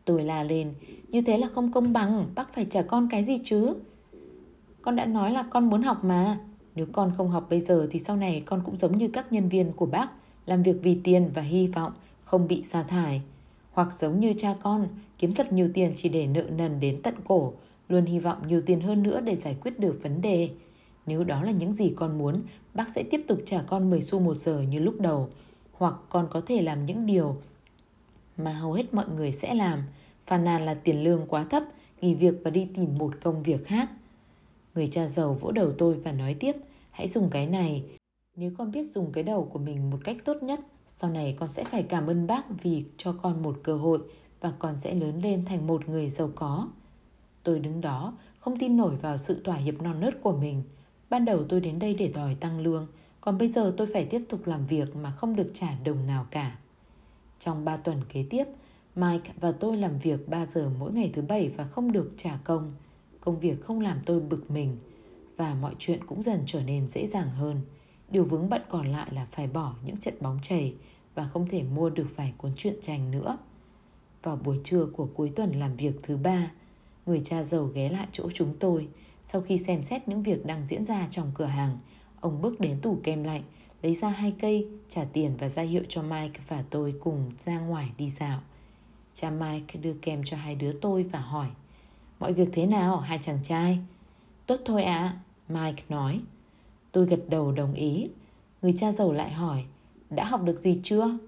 Tôi 0.04 0.22
la 0.22 0.42
lên, 0.42 0.74
như 1.08 1.22
thế 1.22 1.38
là 1.38 1.48
không 1.54 1.72
công 1.72 1.92
bằng, 1.92 2.28
bác 2.34 2.54
phải 2.54 2.66
trả 2.70 2.82
con 2.82 3.08
cái 3.10 3.24
gì 3.24 3.38
chứ? 3.44 3.74
Con 4.82 4.96
đã 4.96 5.06
nói 5.06 5.32
là 5.32 5.42
con 5.42 5.70
muốn 5.70 5.82
học 5.82 6.04
mà. 6.04 6.38
Nếu 6.74 6.86
con 6.92 7.12
không 7.16 7.30
học 7.30 7.46
bây 7.50 7.60
giờ 7.60 7.86
thì 7.90 7.98
sau 7.98 8.16
này 8.16 8.42
con 8.46 8.62
cũng 8.64 8.78
giống 8.78 8.98
như 8.98 9.08
các 9.08 9.32
nhân 9.32 9.48
viên 9.48 9.72
của 9.72 9.86
bác, 9.86 10.08
làm 10.46 10.62
việc 10.62 10.76
vì 10.82 10.98
tiền 11.04 11.30
và 11.34 11.42
hy 11.42 11.66
vọng 11.66 11.92
không 12.24 12.48
bị 12.48 12.62
sa 12.62 12.82
thải. 12.82 13.22
Hoặc 13.72 13.94
giống 13.94 14.20
như 14.20 14.32
cha 14.32 14.54
con, 14.62 14.88
kiếm 15.18 15.34
thật 15.34 15.52
nhiều 15.52 15.70
tiền 15.74 15.92
chỉ 15.94 16.08
để 16.08 16.26
nợ 16.26 16.42
nần 16.42 16.80
đến 16.80 17.02
tận 17.02 17.14
cổ, 17.24 17.52
luôn 17.88 18.04
hy 18.04 18.18
vọng 18.18 18.38
nhiều 18.48 18.62
tiền 18.66 18.80
hơn 18.80 19.02
nữa 19.02 19.20
để 19.20 19.36
giải 19.36 19.56
quyết 19.60 19.80
được 19.80 20.00
vấn 20.02 20.20
đề. 20.20 20.50
Nếu 21.08 21.24
đó 21.24 21.42
là 21.42 21.50
những 21.50 21.72
gì 21.72 21.92
con 21.96 22.18
muốn, 22.18 22.42
bác 22.74 22.88
sẽ 22.88 23.02
tiếp 23.10 23.24
tục 23.28 23.38
trả 23.46 23.62
con 23.62 23.90
10 23.90 24.02
xu 24.02 24.20
một 24.20 24.34
giờ 24.34 24.60
như 24.60 24.78
lúc 24.78 25.00
đầu. 25.00 25.28
Hoặc 25.72 25.94
con 26.08 26.28
có 26.30 26.40
thể 26.46 26.62
làm 26.62 26.86
những 26.86 27.06
điều 27.06 27.36
mà 28.36 28.52
hầu 28.52 28.72
hết 28.72 28.94
mọi 28.94 29.04
người 29.16 29.32
sẽ 29.32 29.54
làm. 29.54 29.82
Phàn 30.26 30.44
nàn 30.44 30.62
là 30.62 30.74
tiền 30.74 31.04
lương 31.04 31.26
quá 31.26 31.44
thấp, 31.44 31.62
nghỉ 32.00 32.14
việc 32.14 32.34
và 32.44 32.50
đi 32.50 32.68
tìm 32.74 32.98
một 32.98 33.14
công 33.22 33.42
việc 33.42 33.66
khác. 33.66 33.90
Người 34.74 34.86
cha 34.86 35.06
giàu 35.06 35.34
vỗ 35.34 35.52
đầu 35.52 35.72
tôi 35.78 35.94
và 35.94 36.12
nói 36.12 36.34
tiếp, 36.34 36.56
hãy 36.90 37.08
dùng 37.08 37.30
cái 37.30 37.46
này. 37.46 37.84
Nếu 38.36 38.52
con 38.58 38.72
biết 38.72 38.84
dùng 38.84 39.12
cái 39.12 39.24
đầu 39.24 39.48
của 39.52 39.58
mình 39.58 39.90
một 39.90 39.98
cách 40.04 40.16
tốt 40.24 40.42
nhất, 40.42 40.60
sau 40.86 41.10
này 41.10 41.36
con 41.40 41.48
sẽ 41.48 41.64
phải 41.64 41.82
cảm 41.82 42.06
ơn 42.06 42.26
bác 42.26 42.62
vì 42.62 42.84
cho 42.96 43.12
con 43.22 43.42
một 43.42 43.60
cơ 43.62 43.76
hội 43.76 44.00
và 44.40 44.52
con 44.58 44.78
sẽ 44.78 44.94
lớn 44.94 45.20
lên 45.22 45.44
thành 45.44 45.66
một 45.66 45.88
người 45.88 46.08
giàu 46.08 46.30
có. 46.34 46.68
Tôi 47.42 47.58
đứng 47.58 47.80
đó, 47.80 48.12
không 48.40 48.58
tin 48.58 48.76
nổi 48.76 48.96
vào 48.96 49.16
sự 49.16 49.40
tỏa 49.44 49.56
hiệp 49.56 49.82
non 49.82 50.00
nớt 50.00 50.20
của 50.22 50.32
mình. 50.32 50.62
Ban 51.10 51.24
đầu 51.24 51.44
tôi 51.48 51.60
đến 51.60 51.78
đây 51.78 51.94
để 51.94 52.12
đòi 52.14 52.34
tăng 52.34 52.60
lương, 52.60 52.86
còn 53.20 53.38
bây 53.38 53.48
giờ 53.48 53.74
tôi 53.76 53.86
phải 53.92 54.04
tiếp 54.04 54.22
tục 54.28 54.46
làm 54.46 54.66
việc 54.66 54.96
mà 54.96 55.10
không 55.10 55.36
được 55.36 55.50
trả 55.52 55.68
đồng 55.84 56.06
nào 56.06 56.26
cả. 56.30 56.58
Trong 57.38 57.64
3 57.64 57.76
tuần 57.76 58.00
kế 58.08 58.24
tiếp, 58.30 58.44
Mike 58.94 59.32
và 59.40 59.52
tôi 59.52 59.76
làm 59.76 59.98
việc 59.98 60.28
3 60.28 60.46
giờ 60.46 60.70
mỗi 60.78 60.92
ngày 60.92 61.10
thứ 61.14 61.22
bảy 61.22 61.48
và 61.48 61.64
không 61.64 61.92
được 61.92 62.12
trả 62.16 62.38
công. 62.44 62.70
Công 63.20 63.40
việc 63.40 63.64
không 63.64 63.80
làm 63.80 64.00
tôi 64.06 64.20
bực 64.20 64.50
mình 64.50 64.76
và 65.36 65.54
mọi 65.54 65.74
chuyện 65.78 66.06
cũng 66.06 66.22
dần 66.22 66.42
trở 66.46 66.62
nên 66.62 66.88
dễ 66.88 67.06
dàng 67.06 67.30
hơn. 67.30 67.60
Điều 68.10 68.24
vướng 68.24 68.50
bận 68.50 68.62
còn 68.68 68.86
lại 68.92 69.08
là 69.12 69.26
phải 69.30 69.46
bỏ 69.46 69.74
những 69.84 69.96
trận 69.96 70.14
bóng 70.20 70.38
chảy 70.42 70.74
và 71.14 71.28
không 71.28 71.48
thể 71.48 71.62
mua 71.62 71.90
được 71.90 72.06
vài 72.16 72.34
cuốn 72.36 72.52
truyện 72.56 72.74
tranh 72.80 73.10
nữa. 73.10 73.38
Vào 74.22 74.36
buổi 74.36 74.60
trưa 74.64 74.86
của 74.86 75.08
cuối 75.14 75.32
tuần 75.36 75.52
làm 75.52 75.76
việc 75.76 75.94
thứ 76.02 76.16
ba, 76.16 76.50
người 77.06 77.20
cha 77.24 77.44
giàu 77.44 77.64
ghé 77.64 77.88
lại 77.88 78.06
chỗ 78.12 78.30
chúng 78.34 78.56
tôi. 78.58 78.88
Sau 79.32 79.40
khi 79.40 79.58
xem 79.58 79.82
xét 79.82 80.08
những 80.08 80.22
việc 80.22 80.46
đang 80.46 80.68
diễn 80.68 80.84
ra 80.84 81.06
trong 81.10 81.30
cửa 81.34 81.44
hàng, 81.44 81.78
ông 82.20 82.42
bước 82.42 82.60
đến 82.60 82.80
tủ 82.80 82.98
kem 83.02 83.24
lạnh, 83.24 83.42
lấy 83.82 83.94
ra 83.94 84.08
hai 84.08 84.34
cây, 84.40 84.68
trả 84.88 85.04
tiền 85.04 85.36
và 85.38 85.48
ra 85.48 85.62
hiệu 85.62 85.82
cho 85.88 86.02
Mike 86.02 86.40
và 86.48 86.64
tôi 86.70 86.94
cùng 87.00 87.30
ra 87.44 87.58
ngoài 87.58 87.90
đi 87.98 88.10
dạo. 88.10 88.40
Cha 89.14 89.30
Mike 89.30 89.80
đưa 89.80 89.94
kem 89.94 90.22
cho 90.24 90.36
hai 90.36 90.54
đứa 90.54 90.72
tôi 90.80 91.02
và 91.02 91.18
hỏi 91.18 91.46
Mọi 92.18 92.32
việc 92.32 92.48
thế 92.52 92.66
nào 92.66 92.96
hai 92.96 93.18
chàng 93.18 93.38
trai? 93.42 93.78
Tốt 94.46 94.56
thôi 94.64 94.82
ạ, 94.82 94.98
à, 94.98 95.18
Mike 95.48 95.82
nói. 95.88 96.20
Tôi 96.92 97.06
gật 97.06 97.20
đầu 97.28 97.52
đồng 97.52 97.74
ý. 97.74 98.08
Người 98.62 98.74
cha 98.76 98.92
giàu 98.92 99.12
lại 99.12 99.32
hỏi 99.32 99.64
Đã 100.10 100.24
học 100.24 100.42
được 100.44 100.58
gì 100.58 100.80
chưa? 100.82 101.18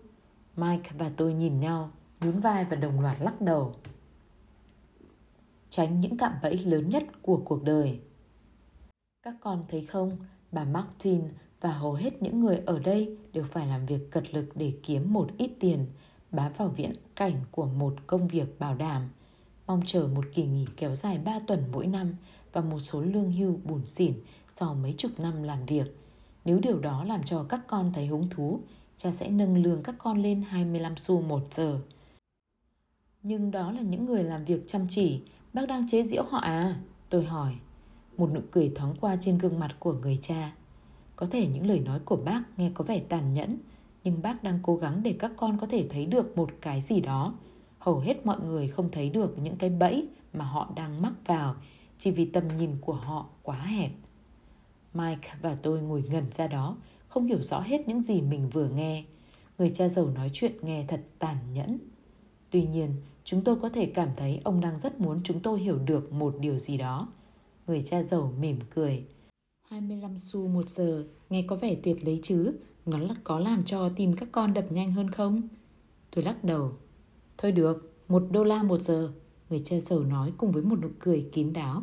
Mike 0.57 0.91
và 0.99 1.11
tôi 1.17 1.35
nhìn 1.35 1.61
nhau, 1.61 1.91
nhún 2.21 2.41
vai 2.41 2.65
và 2.65 2.77
đồng 2.77 3.01
loạt 3.01 3.21
lắc 3.21 3.41
đầu. 3.41 3.75
Tránh 5.71 6.01
những 6.01 6.17
cạm 6.17 6.33
bẫy 6.43 6.59
lớn 6.59 6.89
nhất 6.89 7.05
của 7.23 7.43
cuộc 7.45 7.63
đời. 7.63 8.01
Các 9.23 9.35
con 9.41 9.63
thấy 9.69 9.87
không, 9.87 10.17
bà 10.53 10.65
Martin 10.65 11.23
và 11.61 11.73
hầu 11.73 11.95
hết 11.95 12.23
những 12.23 12.41
người 12.41 12.61
ở 12.67 12.79
đây 12.79 13.17
đều 13.33 13.45
phải 13.45 13.67
làm 13.67 13.87
việc 13.87 14.11
cật 14.11 14.35
lực 14.35 14.49
để 14.55 14.73
kiếm 14.83 15.13
một 15.13 15.31
ít 15.39 15.51
tiền, 15.61 15.87
bám 16.31 16.53
vào 16.57 16.69
viễn 16.69 16.93
cảnh 17.17 17.35
của 17.51 17.67
một 17.67 17.95
công 18.07 18.29
việc 18.29 18.59
bảo 18.59 18.75
đảm, 18.75 19.09
mong 19.67 19.83
chờ 19.87 20.09
một 20.15 20.25
kỳ 20.35 20.45
nghỉ 20.45 20.67
kéo 20.77 20.95
dài 20.95 21.19
3 21.19 21.39
tuần 21.47 21.65
mỗi 21.73 21.87
năm 21.87 22.15
và 22.53 22.61
một 22.61 22.79
số 22.79 23.03
lương 23.03 23.33
hưu 23.33 23.59
bùn 23.65 23.87
xỉn 23.87 24.15
sau 24.53 24.75
mấy 24.75 24.93
chục 24.93 25.21
năm 25.21 25.43
làm 25.43 25.67
việc. 25.67 25.97
Nếu 26.45 26.59
điều 26.59 26.79
đó 26.79 27.05
làm 27.05 27.23
cho 27.23 27.45
các 27.49 27.61
con 27.67 27.93
thấy 27.93 28.07
hứng 28.07 28.29
thú, 28.31 28.61
cha 28.97 29.13
sẽ 29.13 29.29
nâng 29.29 29.63
lương 29.63 29.83
các 29.83 29.95
con 29.99 30.23
lên 30.23 30.43
25 30.49 30.97
xu 30.97 31.21
một 31.21 31.43
giờ. 31.51 31.81
Nhưng 33.23 33.51
đó 33.51 33.73
là 33.73 33.81
những 33.81 34.07
người 34.07 34.25
làm 34.25 34.45
việc 34.45 34.65
chăm 34.67 34.87
chỉ, 34.89 35.23
bác 35.53 35.67
đang 35.69 35.89
chế 35.89 36.03
giễu 36.03 36.23
họ 36.23 36.39
à? 36.39 36.81
Tôi 37.09 37.25
hỏi. 37.25 37.55
Một 38.17 38.31
nụ 38.35 38.41
cười 38.51 38.73
thoáng 38.75 38.95
qua 39.01 39.17
trên 39.21 39.39
gương 39.39 39.59
mặt 39.59 39.77
của 39.79 39.93
người 39.93 40.19
cha. 40.21 40.53
Có 41.17 41.27
thể 41.27 41.47
những 41.47 41.67
lời 41.67 41.81
nói 41.81 42.01
của 42.05 42.17
bác 42.17 42.43
nghe 42.57 42.71
có 42.75 42.85
vẻ 42.85 43.01
tàn 43.09 43.35
nhẫn, 43.35 43.59
nhưng 44.05 44.23
bác 44.23 44.43
đang 44.43 44.59
cố 44.63 44.77
gắng 44.77 45.03
để 45.03 45.17
các 45.19 45.33
con 45.37 45.59
có 45.59 45.67
thể 45.67 45.87
thấy 45.91 46.07
được 46.07 46.37
một 46.37 46.51
cái 46.61 46.81
gì 46.81 47.01
đó. 47.01 47.35
Hầu 47.79 47.99
hết 47.99 48.27
mọi 48.27 48.41
người 48.41 48.69
không 48.69 48.89
thấy 48.93 49.11
được 49.11 49.39
những 49.39 49.57
cái 49.57 49.71
bẫy 49.71 50.09
mà 50.33 50.45
họ 50.45 50.73
đang 50.77 51.03
mắc 51.03 51.13
vào 51.27 51.55
chỉ 51.99 52.11
vì 52.11 52.25
tầm 52.25 52.49
nhìn 52.49 52.77
của 52.81 52.93
họ 52.93 53.27
quá 53.43 53.57
hẹp. 53.57 53.91
Mike 54.95 55.29
và 55.43 55.57
tôi 55.63 55.83
ngồi 55.83 56.05
ngẩn 56.11 56.25
ra 56.33 56.47
đó, 56.47 56.77
không 57.09 57.27
hiểu 57.27 57.43
rõ 57.43 57.61
hết 57.61 57.89
những 57.89 58.01
gì 58.01 58.21
mình 58.23 58.51
vừa 58.51 58.69
nghe. 58.69 59.05
Người 59.59 59.71
cha 59.71 59.89
giàu 59.89 60.07
nói 60.07 60.31
chuyện 60.33 60.53
nghe 60.63 60.85
thật 60.89 61.01
tàn 61.19 61.37
nhẫn. 61.53 61.79
Tuy 62.51 62.67
nhiên, 62.67 62.95
chúng 63.31 63.45
tôi 63.45 63.57
có 63.57 63.69
thể 63.69 63.87
cảm 63.87 64.09
thấy 64.17 64.41
ông 64.45 64.61
đang 64.61 64.79
rất 64.79 65.01
muốn 65.01 65.21
chúng 65.25 65.41
tôi 65.41 65.61
hiểu 65.61 65.79
được 65.79 66.13
một 66.13 66.35
điều 66.41 66.59
gì 66.59 66.77
đó. 66.77 67.09
Người 67.67 67.83
cha 67.83 68.03
giàu 68.03 68.33
mỉm 68.41 68.59
cười. 68.75 69.05
25 69.69 70.19
xu 70.19 70.49
một 70.49 70.69
giờ, 70.69 71.05
nghe 71.31 71.43
có 71.43 71.57
vẻ 71.57 71.75
tuyệt 71.75 72.05
lấy 72.05 72.21
chứ, 72.23 72.53
nó 72.87 72.99
là 72.99 73.15
có 73.25 73.39
làm 73.39 73.65
cho 73.65 73.89
tim 73.89 74.17
các 74.17 74.29
con 74.33 74.55
đập 74.55 74.65
nhanh 74.71 74.93
hơn 74.93 75.11
không? 75.11 75.49
Tôi 76.11 76.25
lắc 76.25 76.45
đầu. 76.45 76.73
Thôi 77.39 77.53
được, 77.53 77.93
một 78.09 78.23
đô 78.31 78.45
la 78.45 78.63
một 78.63 78.81
giờ, 78.81 79.13
người 79.51 79.61
cha 79.65 79.81
giàu 79.81 80.01
nói 80.01 80.33
cùng 80.37 80.53
với 80.53 80.63
một 80.63 80.81
nụ 80.83 80.89
cười 80.99 81.29
kín 81.33 81.53
đáo. 81.53 81.83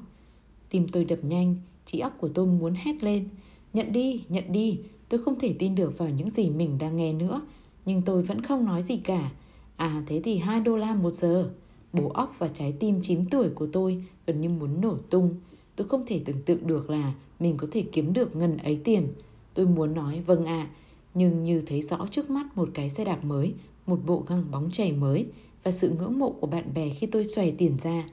Tim 0.69 0.87
tôi 0.87 1.05
đập 1.05 1.19
nhanh, 1.21 1.55
trí 1.85 1.99
óc 1.99 2.13
của 2.19 2.29
tôi 2.29 2.45
muốn 2.45 2.73
hét 2.77 3.03
lên. 3.03 3.29
Nhận 3.73 3.91
đi, 3.91 4.23
nhận 4.29 4.51
đi, 4.51 4.79
tôi 5.09 5.23
không 5.23 5.39
thể 5.39 5.55
tin 5.59 5.75
được 5.75 5.97
vào 5.97 6.09
những 6.09 6.29
gì 6.29 6.49
mình 6.49 6.77
đang 6.77 6.97
nghe 6.97 7.13
nữa, 7.13 7.41
nhưng 7.85 8.01
tôi 8.01 8.23
vẫn 8.23 8.41
không 8.41 8.65
nói 8.65 8.83
gì 8.83 8.97
cả. 8.97 9.31
À 9.77 10.03
thế 10.07 10.21
thì 10.23 10.37
2 10.37 10.59
đô 10.59 10.77
la 10.77 10.95
một 10.95 11.11
giờ. 11.11 11.49
Bố 11.93 12.09
óc 12.09 12.35
và 12.39 12.47
trái 12.47 12.73
tim 12.79 13.01
9 13.01 13.29
tuổi 13.29 13.49
của 13.49 13.67
tôi 13.73 14.03
gần 14.25 14.41
như 14.41 14.49
muốn 14.49 14.81
nổ 14.81 14.97
tung. 15.09 15.35
Tôi 15.75 15.87
không 15.87 16.05
thể 16.05 16.21
tưởng 16.25 16.41
tượng 16.41 16.67
được 16.67 16.89
là 16.89 17.13
mình 17.39 17.57
có 17.57 17.67
thể 17.71 17.83
kiếm 17.91 18.13
được 18.13 18.35
ngần 18.35 18.57
ấy 18.57 18.81
tiền. 18.83 19.07
Tôi 19.53 19.65
muốn 19.65 19.93
nói 19.93 20.21
vâng 20.21 20.45
ạ, 20.45 20.59
à, 20.59 20.69
nhưng 21.13 21.43
như 21.43 21.61
thấy 21.61 21.81
rõ 21.81 22.07
trước 22.11 22.29
mắt 22.29 22.57
một 22.57 22.69
cái 22.73 22.89
xe 22.89 23.05
đạp 23.05 23.25
mới, 23.25 23.53
một 23.85 23.99
bộ 24.05 24.23
găng 24.27 24.51
bóng 24.51 24.71
chảy 24.71 24.91
mới 24.91 25.25
và 25.63 25.71
sự 25.71 25.89
ngưỡng 25.89 26.19
mộ 26.19 26.31
của 26.31 26.47
bạn 26.47 26.73
bè 26.73 26.89
khi 26.89 27.07
tôi 27.07 27.25
xòe 27.25 27.51
tiền 27.51 27.77
ra. 27.83 28.03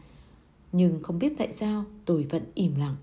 Nhưng 0.72 1.02
không 1.02 1.18
biết 1.18 1.32
tại 1.38 1.52
sao 1.52 1.84
tôi 2.04 2.22
vẫn 2.30 2.42
im 2.54 2.74
lặng. 2.76 2.96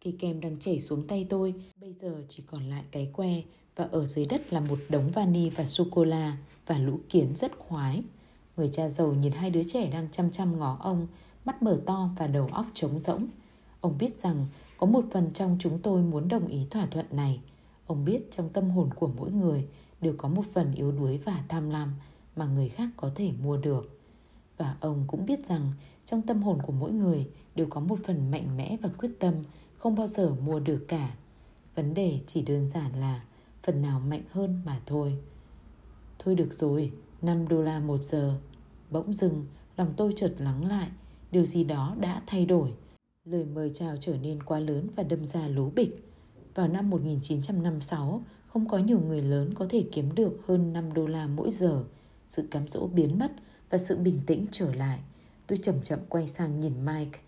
Khi 0.00 0.12
kem 0.12 0.40
đang 0.40 0.58
chảy 0.58 0.80
xuống 0.80 1.06
tay 1.06 1.26
tôi, 1.30 1.54
bây 1.80 1.92
giờ 1.92 2.24
chỉ 2.28 2.42
còn 2.50 2.68
lại 2.68 2.82
cái 2.90 3.10
que 3.12 3.42
và 3.76 3.84
ở 3.84 4.04
dưới 4.04 4.26
đất 4.26 4.52
là 4.52 4.60
một 4.60 4.78
đống 4.88 5.10
vani 5.10 5.50
và 5.50 5.64
sô-cô-la 5.64 6.36
và 6.66 6.78
lũ 6.78 6.98
kiến 7.08 7.36
rất 7.36 7.58
khoái. 7.58 8.02
Người 8.56 8.68
cha 8.68 8.88
giàu 8.88 9.12
nhìn 9.12 9.32
hai 9.32 9.50
đứa 9.50 9.62
trẻ 9.62 9.90
đang 9.90 10.08
chăm 10.10 10.30
chăm 10.30 10.58
ngó 10.58 10.76
ông, 10.80 11.06
mắt 11.44 11.62
mở 11.62 11.80
to 11.86 12.10
và 12.18 12.26
đầu 12.26 12.48
óc 12.52 12.66
trống 12.74 13.00
rỗng. 13.00 13.26
Ông 13.80 13.98
biết 13.98 14.16
rằng 14.16 14.46
có 14.76 14.86
một 14.86 15.04
phần 15.12 15.30
trong 15.34 15.56
chúng 15.60 15.78
tôi 15.78 16.02
muốn 16.02 16.28
đồng 16.28 16.46
ý 16.46 16.66
thỏa 16.70 16.86
thuận 16.86 17.06
này. 17.10 17.40
Ông 17.86 18.04
biết 18.04 18.30
trong 18.30 18.48
tâm 18.48 18.70
hồn 18.70 18.90
của 18.94 19.10
mỗi 19.16 19.30
người 19.30 19.68
đều 20.00 20.14
có 20.18 20.28
một 20.28 20.44
phần 20.52 20.72
yếu 20.72 20.92
đuối 20.92 21.18
và 21.18 21.44
tham 21.48 21.70
lam 21.70 21.94
mà 22.36 22.46
người 22.46 22.68
khác 22.68 22.88
có 22.96 23.10
thể 23.14 23.32
mua 23.42 23.56
được. 23.56 24.00
Và 24.56 24.76
ông 24.80 25.04
cũng 25.06 25.26
biết 25.26 25.46
rằng 25.46 25.72
trong 26.04 26.22
tâm 26.22 26.42
hồn 26.42 26.62
của 26.62 26.72
mỗi 26.72 26.92
người 26.92 27.28
đều 27.54 27.66
có 27.70 27.80
một 27.80 27.98
phần 28.06 28.30
mạnh 28.30 28.56
mẽ 28.56 28.76
và 28.82 28.88
quyết 28.98 29.10
tâm 29.18 29.34
không 29.78 29.94
bao 29.94 30.06
giờ 30.06 30.34
mua 30.44 30.60
được 30.60 30.84
cả. 30.88 31.14
Vấn 31.74 31.94
đề 31.94 32.20
chỉ 32.26 32.42
đơn 32.42 32.68
giản 32.68 32.92
là 33.00 33.24
phần 33.62 33.82
nào 33.82 34.00
mạnh 34.00 34.22
hơn 34.30 34.60
mà 34.64 34.80
thôi. 34.86 35.18
Thôi 36.24 36.34
được 36.34 36.52
rồi, 36.52 36.92
5 37.22 37.48
đô 37.48 37.62
la 37.62 37.80
một 37.80 38.02
giờ. 38.02 38.34
Bỗng 38.90 39.12
dưng, 39.12 39.46
lòng 39.76 39.94
tôi 39.96 40.12
chợt 40.16 40.34
lắng 40.38 40.64
lại, 40.64 40.88
điều 41.30 41.44
gì 41.44 41.64
đó 41.64 41.96
đã 42.00 42.22
thay 42.26 42.46
đổi. 42.46 42.72
Lời 43.24 43.44
mời 43.44 43.70
chào 43.74 43.96
trở 44.00 44.16
nên 44.16 44.42
quá 44.42 44.60
lớn 44.60 44.88
và 44.96 45.02
đâm 45.02 45.24
ra 45.24 45.48
lố 45.48 45.70
bịch. 45.70 46.12
Vào 46.54 46.68
năm 46.68 46.90
1956, 46.90 48.22
Không 48.46 48.68
có 48.68 48.78
nhiều 48.78 49.00
người 49.00 49.22
lớn 49.22 49.54
có 49.54 49.66
thể 49.70 49.84
kiếm 49.92 50.14
được 50.14 50.40
hơn 50.46 50.72
5 50.72 50.92
đô 50.92 51.06
la 51.06 51.26
mỗi 51.26 51.50
giờ. 51.50 51.84
Sự 52.28 52.48
cám 52.50 52.68
dỗ 52.68 52.86
biến 52.86 53.18
mất 53.18 53.32
và 53.70 53.78
sự 53.78 53.96
bình 53.96 54.20
tĩnh 54.26 54.46
trở 54.50 54.74
lại. 54.74 54.98
Tôi 55.46 55.58
chậm 55.62 55.82
chậm 55.82 55.98
quay 56.08 56.26
sang 56.26 56.60
nhìn 56.60 56.84
Mike. 56.84 57.18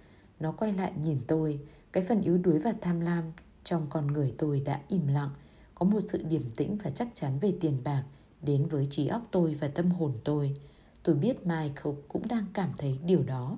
Nó 0.40 0.52
quay 0.52 0.72
lại 0.72 0.92
nhìn 1.02 1.18
tôi. 1.26 1.60
Cái 1.92 2.04
phần 2.08 2.22
yếu 2.22 2.38
đuối 2.38 2.58
và 2.58 2.74
tham 2.80 3.00
lam 3.00 3.24
trong 3.64 3.86
con 3.90 4.06
người 4.06 4.34
tôi 4.38 4.60
đã 4.60 4.80
im 4.88 5.06
lặng. 5.06 5.30
Có 5.74 5.86
một 5.86 6.00
sự 6.08 6.22
điềm 6.22 6.50
tĩnh 6.56 6.78
và 6.84 6.90
chắc 6.90 7.08
chắn 7.14 7.38
về 7.38 7.52
tiền 7.60 7.78
bạc 7.84 8.04
đến 8.46 8.66
với 8.66 8.86
trí 8.90 9.06
óc 9.06 9.22
tôi 9.30 9.54
và 9.54 9.68
tâm 9.68 9.90
hồn 9.90 10.12
tôi. 10.24 10.56
Tôi 11.02 11.14
biết 11.14 11.46
Michael 11.46 11.96
cũng 12.08 12.28
đang 12.28 12.46
cảm 12.52 12.70
thấy 12.78 12.98
điều 13.04 13.22
đó. 13.22 13.56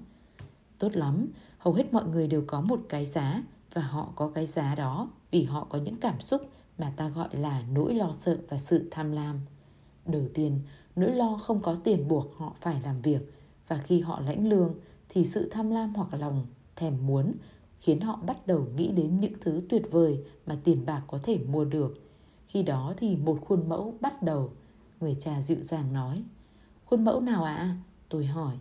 Tốt 0.79 0.97
lắm, 0.97 1.27
hầu 1.59 1.75
hết 1.75 1.93
mọi 1.93 2.05
người 2.05 2.29
đều 2.29 2.45
có 2.47 2.61
một 2.61 2.81
cái 2.89 3.07
giá 3.07 3.43
và 3.75 3.83
họ 3.83 4.13
có 4.17 4.31
cái 4.35 4.47
giá 4.47 4.75
đó 4.75 5.11
vì 5.31 5.45
họ 5.45 5.67
có 5.71 5.79
những 5.79 5.97
cảm 5.97 6.21
xúc 6.21 6.43
mà 6.79 6.93
ta 6.97 7.09
gọi 7.09 7.29
là 7.33 7.63
nỗi 7.73 7.95
lo 7.95 8.13
sợ 8.13 8.39
và 8.49 8.59
sự 8.59 8.89
tham 8.91 9.13
lam. 9.13 9.41
Đầu 10.07 10.25
tiên, 10.35 10.61
nỗi 10.97 11.15
lo 11.15 11.37
không 11.37 11.61
có 11.63 11.77
tiền 11.85 12.09
buộc 12.09 12.37
họ 12.37 12.55
phải 12.61 12.81
làm 12.85 13.01
việc 13.01 13.33
và 13.69 13.77
khi 13.77 14.01
họ 14.01 14.21
lãnh 14.21 14.49
lương 14.49 14.75
thì 15.09 15.25
sự 15.25 15.49
tham 15.51 15.71
lam 15.71 15.95
hoặc 15.95 16.15
lòng 16.15 16.47
thèm 16.77 17.07
muốn 17.07 17.35
khiến 17.81 18.01
họ 18.01 18.19
bắt 18.27 18.47
đầu 18.47 18.67
nghĩ 18.77 18.89
đến 18.89 19.21
những 19.21 19.33
thứ 19.41 19.63
tuyệt 19.69 19.83
vời 19.91 20.21
mà 20.47 20.57
tiền 20.65 20.87
bạc 20.87 21.03
có 21.07 21.19
thể 21.23 21.39
mua 21.39 21.65
được. 21.65 22.03
Khi 22.47 22.63
đó 22.63 22.95
thì 22.97 23.17
một 23.17 23.39
khuôn 23.47 23.69
mẫu 23.69 23.95
bắt 24.01 24.23
đầu. 24.23 24.51
Người 25.01 25.17
cha 25.21 25.43
dịu 25.43 25.63
dàng 25.63 25.93
nói. 25.93 26.23
Khuôn 26.85 27.05
mẫu 27.05 27.21
nào 27.21 27.45
ạ? 27.45 27.55
À? 27.55 27.77
Tôi 28.09 28.27
hỏi. 28.27 28.55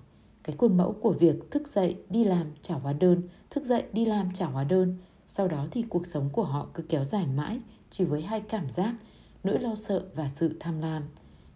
Cái 0.44 0.56
khuôn 0.56 0.78
mẫu 0.78 0.96
của 1.02 1.14
việc 1.14 1.52
thức 1.52 1.68
dậy 1.68 1.98
đi 2.10 2.24
làm 2.24 2.48
trả 2.62 2.76
hóa 2.76 2.94
đơn, 2.94 3.22
thức 3.50 3.64
dậy 3.64 3.84
đi 3.94 4.06
làm 4.06 4.34
trả 4.34 4.46
hóa 4.46 4.64
đơn. 4.64 4.98
Sau 5.28 5.48
đó 5.48 5.68
thì 5.72 5.86
cuộc 5.90 6.06
sống 6.06 6.30
của 6.34 6.44
họ 6.44 6.68
cứ 6.74 6.84
kéo 6.84 7.04
dài 7.04 7.28
mãi 7.28 7.60
chỉ 7.90 8.06
với 8.06 8.22
hai 8.22 8.42
cảm 8.42 8.70
giác, 8.70 8.96
nỗi 9.44 9.60
lo 9.60 9.76
sợ 9.76 10.06
và 10.16 10.30
sự 10.36 10.58
tham 10.60 10.80
lam. 10.80 11.04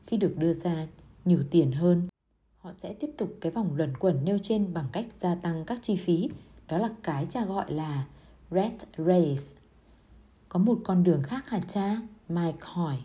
Khi 0.03 0.17
được 0.17 0.33
đưa 0.37 0.53
ra 0.53 0.87
nhiều 1.25 1.43
tiền 1.51 1.71
hơn, 1.71 2.07
họ 2.57 2.73
sẽ 2.73 2.93
tiếp 2.93 3.09
tục 3.17 3.37
cái 3.41 3.51
vòng 3.51 3.75
luẩn 3.75 3.97
quẩn 3.97 4.25
nêu 4.25 4.37
trên 4.37 4.73
bằng 4.73 4.85
cách 4.91 5.05
gia 5.13 5.35
tăng 5.35 5.65
các 5.65 5.79
chi 5.81 5.95
phí. 5.95 6.29
Đó 6.67 6.77
là 6.77 6.89
cái 7.03 7.25
cha 7.29 7.45
gọi 7.45 7.73
là 7.73 8.05
red 8.51 8.73
race. 8.97 9.61
Có 10.49 10.59
một 10.59 10.79
con 10.83 11.03
đường 11.03 11.23
khác 11.23 11.49
hả 11.49 11.59
cha? 11.67 12.01
Mike 12.29 12.57
hỏi. 12.61 12.97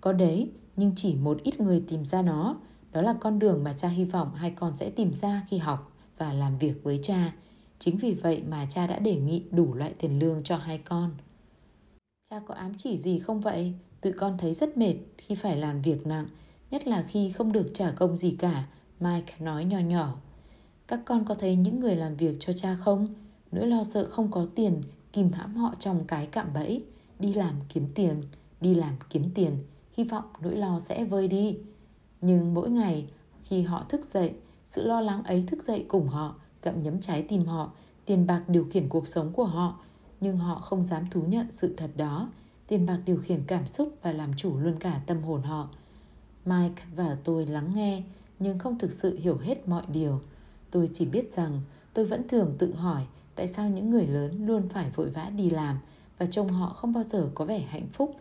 Có 0.00 0.12
đấy, 0.12 0.50
nhưng 0.76 0.92
chỉ 0.96 1.14
một 1.14 1.42
ít 1.42 1.60
người 1.60 1.82
tìm 1.88 2.04
ra 2.04 2.22
nó. 2.22 2.56
Đó 2.92 3.02
là 3.02 3.14
con 3.20 3.38
đường 3.38 3.64
mà 3.64 3.72
cha 3.72 3.88
hy 3.88 4.04
vọng 4.04 4.34
hai 4.34 4.50
con 4.50 4.76
sẽ 4.76 4.90
tìm 4.90 5.12
ra 5.12 5.46
khi 5.48 5.58
học 5.58 5.92
và 6.18 6.32
làm 6.32 6.58
việc 6.58 6.84
với 6.84 7.00
cha. 7.02 7.32
Chính 7.78 7.96
vì 7.96 8.14
vậy 8.14 8.42
mà 8.48 8.66
cha 8.68 8.86
đã 8.86 8.98
đề 8.98 9.16
nghị 9.16 9.42
đủ 9.50 9.74
loại 9.74 9.94
tiền 9.98 10.18
lương 10.18 10.42
cho 10.42 10.56
hai 10.56 10.78
con. 10.78 11.10
Cha 12.30 12.40
có 12.46 12.54
ám 12.54 12.72
chỉ 12.76 12.98
gì 12.98 13.18
không 13.18 13.40
vậy? 13.40 13.72
Tụi 14.00 14.12
con 14.12 14.38
thấy 14.38 14.54
rất 14.54 14.76
mệt 14.76 14.94
khi 15.18 15.34
phải 15.34 15.56
làm 15.56 15.82
việc 15.82 16.06
nặng, 16.06 16.26
nhất 16.70 16.88
là 16.88 17.02
khi 17.02 17.30
không 17.30 17.52
được 17.52 17.70
trả 17.74 17.90
công 17.90 18.16
gì 18.16 18.36
cả, 18.38 18.64
Mike 19.00 19.34
nói 19.38 19.64
nhỏ 19.64 19.78
nhỏ. 19.78 20.14
Các 20.88 21.00
con 21.04 21.24
có 21.24 21.34
thấy 21.34 21.56
những 21.56 21.80
người 21.80 21.96
làm 21.96 22.16
việc 22.16 22.36
cho 22.40 22.52
cha 22.52 22.76
không? 22.80 23.06
Nỗi 23.52 23.66
lo 23.66 23.84
sợ 23.84 24.08
không 24.10 24.30
có 24.30 24.46
tiền 24.54 24.80
kìm 25.12 25.32
hãm 25.32 25.56
họ 25.56 25.74
trong 25.78 26.04
cái 26.04 26.26
cạm 26.26 26.54
bẫy. 26.54 26.84
Đi 27.18 27.32
làm 27.32 27.54
kiếm 27.68 27.88
tiền, 27.94 28.22
đi 28.60 28.74
làm 28.74 28.94
kiếm 29.10 29.30
tiền, 29.34 29.58
hy 29.96 30.04
vọng 30.04 30.24
nỗi 30.40 30.56
lo 30.56 30.78
sẽ 30.78 31.04
vơi 31.04 31.28
đi. 31.28 31.58
Nhưng 32.20 32.54
mỗi 32.54 32.70
ngày 32.70 33.06
khi 33.42 33.62
họ 33.62 33.84
thức 33.88 34.04
dậy, 34.04 34.34
sự 34.66 34.82
lo 34.82 35.00
lắng 35.00 35.22
ấy 35.24 35.44
thức 35.46 35.62
dậy 35.62 35.84
cùng 35.88 36.08
họ, 36.08 36.34
gặm 36.62 36.82
nhấm 36.82 37.00
trái 37.00 37.22
tim 37.22 37.44
họ, 37.44 37.70
tiền 38.04 38.26
bạc 38.26 38.42
điều 38.48 38.66
khiển 38.70 38.88
cuộc 38.88 39.08
sống 39.08 39.32
của 39.32 39.44
họ, 39.44 39.78
nhưng 40.20 40.38
họ 40.38 40.54
không 40.54 40.84
dám 40.84 41.04
thú 41.10 41.22
nhận 41.22 41.50
sự 41.50 41.74
thật 41.76 41.90
đó. 41.96 42.28
Tiền 42.66 42.86
bạc 42.86 42.98
điều 43.06 43.16
khiển 43.16 43.44
cảm 43.46 43.68
xúc 43.68 43.96
và 44.02 44.12
làm 44.12 44.36
chủ 44.36 44.58
luôn 44.58 44.76
cả 44.80 45.00
tâm 45.06 45.22
hồn 45.22 45.42
họ. 45.42 45.68
Mike 46.44 46.82
và 46.96 47.16
tôi 47.24 47.46
lắng 47.46 47.70
nghe, 47.74 48.02
nhưng 48.38 48.58
không 48.58 48.78
thực 48.78 48.92
sự 48.92 49.18
hiểu 49.18 49.38
hết 49.38 49.68
mọi 49.68 49.82
điều. 49.88 50.20
Tôi 50.70 50.88
chỉ 50.92 51.06
biết 51.06 51.32
rằng 51.32 51.60
tôi 51.94 52.04
vẫn 52.04 52.28
thường 52.28 52.54
tự 52.58 52.74
hỏi 52.74 53.06
tại 53.34 53.46
sao 53.46 53.68
những 53.68 53.90
người 53.90 54.06
lớn 54.06 54.46
luôn 54.46 54.68
phải 54.68 54.90
vội 54.94 55.10
vã 55.10 55.30
đi 55.36 55.50
làm 55.50 55.78
và 56.18 56.26
trông 56.26 56.48
họ 56.48 56.68
không 56.68 56.92
bao 56.92 57.02
giờ 57.02 57.30
có 57.34 57.44
vẻ 57.44 57.58
hạnh 57.58 57.86
phúc. 57.92 58.16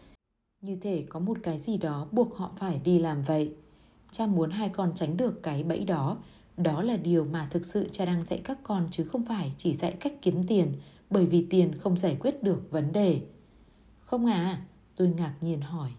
Như 0.64 0.76
thể 0.82 1.06
có 1.10 1.20
một 1.20 1.38
cái 1.44 1.58
gì 1.58 1.78
đó 1.78 2.08
buộc 2.12 2.38
họ 2.38 2.52
phải 2.60 2.82
đi 2.84 3.00
làm 3.00 3.22
vậy. 3.22 3.54
Cha 4.12 4.28
muốn 4.28 4.50
hai 4.50 4.70
con 4.70 4.92
tránh 4.96 5.18
được 5.18 5.44
cái 5.44 5.64
bẫy 5.64 5.86
đó. 5.86 6.18
Đó 6.58 6.82
là 6.82 6.98
điều 6.98 7.26
mà 7.26 7.48
thực 7.52 7.66
sự 7.66 7.88
cha 7.92 8.06
đang 8.06 8.26
dạy 8.26 8.42
các 8.44 8.60
con 8.64 8.88
chứ 8.92 9.04
không 9.04 9.26
phải 9.26 9.54
chỉ 9.58 9.74
dạy 9.74 9.92
cách 10.00 10.14
kiếm 10.22 10.44
tiền 10.44 10.74
bởi 11.10 11.26
vì 11.26 11.48
tiền 11.50 11.78
không 11.80 11.98
giải 11.98 12.18
quyết 12.20 12.44
được 12.44 12.72
vấn 12.72 12.92
đề. 12.92 13.22
Không 14.00 14.26
à, 14.26 14.62
tôi 14.96 15.10
ngạc 15.10 15.34
nhiên 15.42 15.62
hỏi. 15.62 15.90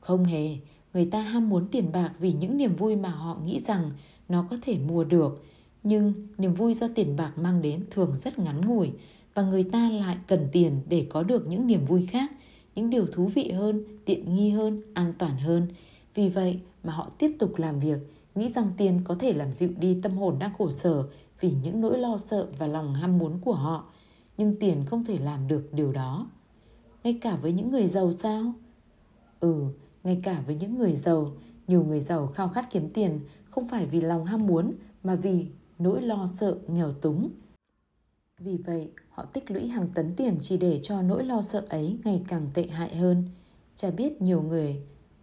Không 0.00 0.24
hề, 0.24 0.56
người 0.94 1.06
ta 1.06 1.20
ham 1.20 1.48
muốn 1.48 1.68
tiền 1.68 1.92
bạc 1.92 2.12
vì 2.18 2.32
những 2.32 2.56
niềm 2.56 2.76
vui 2.76 2.96
mà 2.96 3.08
họ 3.08 3.38
nghĩ 3.44 3.58
rằng 3.58 3.90
nó 4.28 4.46
có 4.50 4.56
thể 4.62 4.78
mua 4.78 5.04
được. 5.04 5.44
Nhưng 5.82 6.28
niềm 6.38 6.54
vui 6.54 6.74
do 6.74 6.88
tiền 6.94 7.16
bạc 7.16 7.32
mang 7.38 7.62
đến 7.62 7.86
thường 7.90 8.16
rất 8.16 8.38
ngắn 8.38 8.66
ngủi 8.66 8.90
và 9.34 9.42
người 9.42 9.62
ta 9.62 9.90
lại 9.90 10.16
cần 10.26 10.48
tiền 10.52 10.80
để 10.88 11.06
có 11.10 11.22
được 11.22 11.46
những 11.46 11.66
niềm 11.66 11.84
vui 11.84 12.06
khác, 12.06 12.30
những 12.74 12.90
điều 12.90 13.06
thú 13.06 13.26
vị 13.26 13.50
hơn, 13.50 13.84
tiện 14.04 14.36
nghi 14.36 14.50
hơn, 14.50 14.82
an 14.94 15.12
toàn 15.18 15.36
hơn. 15.38 15.68
Vì 16.14 16.28
vậy 16.28 16.60
mà 16.84 16.92
họ 16.92 17.10
tiếp 17.18 17.36
tục 17.38 17.56
làm 17.56 17.80
việc, 17.80 17.98
nghĩ 18.34 18.48
rằng 18.48 18.72
tiền 18.76 19.00
có 19.04 19.14
thể 19.14 19.32
làm 19.32 19.52
dịu 19.52 19.70
đi 19.78 19.98
tâm 20.02 20.16
hồn 20.16 20.38
đang 20.38 20.52
khổ 20.58 20.70
sở 20.70 21.08
vì 21.40 21.52
những 21.62 21.80
nỗi 21.80 21.98
lo 21.98 22.16
sợ 22.16 22.48
và 22.58 22.66
lòng 22.66 22.94
ham 22.94 23.18
muốn 23.18 23.38
của 23.44 23.54
họ. 23.54 23.84
Nhưng 24.38 24.56
tiền 24.60 24.84
không 24.86 25.04
thể 25.04 25.18
làm 25.18 25.48
được 25.48 25.68
điều 25.72 25.92
đó. 25.92 26.26
Ngay 27.04 27.18
cả 27.20 27.36
với 27.42 27.52
những 27.52 27.70
người 27.70 27.86
giàu 27.86 28.12
sao? 28.12 28.52
Ừ 29.40 29.64
ngay 30.04 30.20
cả 30.22 30.42
với 30.46 30.56
những 30.56 30.78
người 30.78 30.94
giàu 30.94 31.30
nhiều 31.68 31.84
người 31.84 32.00
giàu 32.00 32.26
khao 32.26 32.48
khát 32.48 32.70
kiếm 32.70 32.90
tiền 32.94 33.20
không 33.50 33.68
phải 33.68 33.86
vì 33.86 34.00
lòng 34.00 34.24
ham 34.24 34.46
muốn 34.46 34.72
mà 35.02 35.14
vì 35.14 35.46
nỗi 35.78 36.02
lo 36.02 36.28
sợ 36.32 36.58
nghèo 36.68 36.92
túng 36.92 37.30
vì 38.44 38.56
vậy 38.56 38.90
họ 39.10 39.24
tích 39.24 39.50
lũy 39.50 39.68
hàng 39.68 39.88
tấn 39.94 40.14
tiền 40.16 40.38
chỉ 40.40 40.56
để 40.56 40.80
cho 40.82 41.02
nỗi 41.02 41.24
lo 41.24 41.42
sợ 41.42 41.66
ấy 41.68 41.98
ngày 42.04 42.22
càng 42.28 42.50
tệ 42.54 42.66
hại 42.66 42.96
hơn 42.96 43.24
cha 43.74 43.90
biết 43.90 44.22
nhiều 44.22 44.42
người 44.42 44.82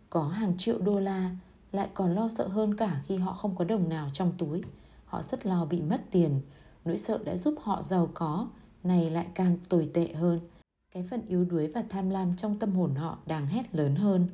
có 0.10 0.24
hàng 0.24 0.58
triệu 0.58 0.80
đô 0.80 1.00
la 1.00 1.36
lại 1.72 1.90
còn 1.94 2.16
lo 2.16 2.30
sợ 2.30 2.48
hơn 2.48 2.76
cả 2.76 3.02
khi 3.06 3.18
họ 3.18 3.34
không 3.34 3.56
có 3.56 3.66
đồng 3.66 3.90
nào 3.90 4.10
trong 4.14 4.34
túi 4.38 4.62
họ 5.06 5.22
rất 5.22 5.46
lo 5.46 5.66
bị 5.66 5.82
mất 5.82 6.02
tiền 6.12 6.42
nỗi 6.86 6.98
sợ 6.98 7.20
đã 7.26 7.38
giúp 7.38 7.56
họ 7.62 7.84
giàu 7.84 8.10
có 8.14 8.48
này 8.84 9.10
lại 9.10 9.28
càng 9.36 9.58
tồi 9.70 9.90
tệ 9.94 10.14
hơn. 10.14 10.40
Cái 10.94 11.08
phần 11.12 11.22
yếu 11.28 11.46
đuối 11.46 11.68
và 11.68 11.84
tham 11.90 12.10
lam 12.10 12.36
trong 12.36 12.60
tâm 12.60 12.72
hồn 12.72 12.96
họ 12.96 13.18
đang 13.26 13.48
hét 13.48 13.76
lớn 13.76 13.96
hơn. 13.96 14.28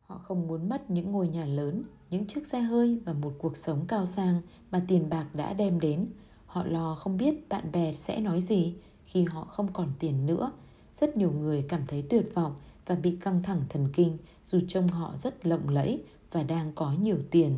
Họ 0.00 0.18
không 0.18 0.48
muốn 0.48 0.68
mất 0.68 0.90
những 0.90 1.12
ngôi 1.12 1.28
nhà 1.28 1.46
lớn, 1.46 1.82
những 2.10 2.26
chiếc 2.26 2.46
xe 2.46 2.60
hơi 2.60 3.00
và 3.04 3.12
một 3.12 3.34
cuộc 3.38 3.56
sống 3.56 3.84
cao 3.88 4.06
sang 4.06 4.42
mà 4.70 4.84
tiền 4.88 5.08
bạc 5.10 5.26
đã 5.34 5.52
đem 5.52 5.80
đến. 5.80 6.06
Họ 6.48 6.64
lo 6.64 6.94
không 6.94 7.16
biết 7.16 7.48
bạn 7.48 7.72
bè 7.72 7.92
sẽ 7.92 8.20
nói 8.20 8.40
gì 8.40 8.74
khi 9.06 9.24
họ 9.24 9.44
không 9.44 9.72
còn 9.72 9.88
tiền 9.98 10.26
nữa. 10.26 10.52
Rất 10.94 11.16
nhiều 11.16 11.32
người 11.32 11.64
cảm 11.68 11.86
thấy 11.86 12.02
tuyệt 12.02 12.34
vọng 12.34 12.54
và 12.86 12.94
bị 12.94 13.16
căng 13.20 13.42
thẳng 13.42 13.62
thần 13.68 13.88
kinh 13.92 14.18
dù 14.44 14.60
trông 14.68 14.88
họ 14.88 15.12
rất 15.16 15.46
lộng 15.46 15.68
lẫy 15.68 16.02
và 16.32 16.42
đang 16.42 16.72
có 16.74 16.92
nhiều 17.00 17.18
tiền. 17.30 17.56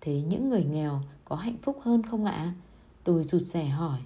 Thế 0.00 0.22
những 0.22 0.48
người 0.48 0.64
nghèo 0.64 1.00
có 1.24 1.36
hạnh 1.36 1.56
phúc 1.62 1.78
hơn 1.82 2.02
không 2.02 2.24
ạ? 2.24 2.54
Tôi 3.04 3.24
rụt 3.24 3.42
rè 3.42 3.64
hỏi. 3.64 3.98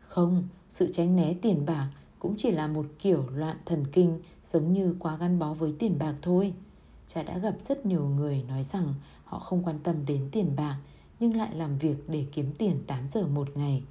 Không, 0.00 0.48
sự 0.68 0.88
tránh 0.92 1.16
né 1.16 1.34
tiền 1.42 1.66
bạc 1.66 1.88
cũng 2.18 2.34
chỉ 2.36 2.50
là 2.50 2.66
một 2.66 2.86
kiểu 2.98 3.24
loạn 3.34 3.56
thần 3.66 3.84
kinh 3.92 4.20
giống 4.52 4.72
như 4.72 4.96
quá 4.98 5.16
gắn 5.16 5.38
bó 5.38 5.54
với 5.54 5.74
tiền 5.78 5.98
bạc 5.98 6.14
thôi. 6.22 6.54
Cha 7.06 7.22
đã 7.22 7.38
gặp 7.38 7.56
rất 7.68 7.86
nhiều 7.86 8.04
người 8.04 8.44
nói 8.48 8.62
rằng 8.62 8.94
họ 9.24 9.38
không 9.38 9.62
quan 9.64 9.78
tâm 9.78 10.06
đến 10.06 10.28
tiền 10.32 10.56
bạc 10.56 10.76
nhưng 11.22 11.36
lại 11.36 11.54
làm 11.54 11.78
việc 11.78 11.96
để 12.08 12.26
kiếm 12.32 12.52
tiền 12.58 12.78
8 12.86 13.06
giờ 13.06 13.26
một 13.26 13.56
ngày. 13.56 13.82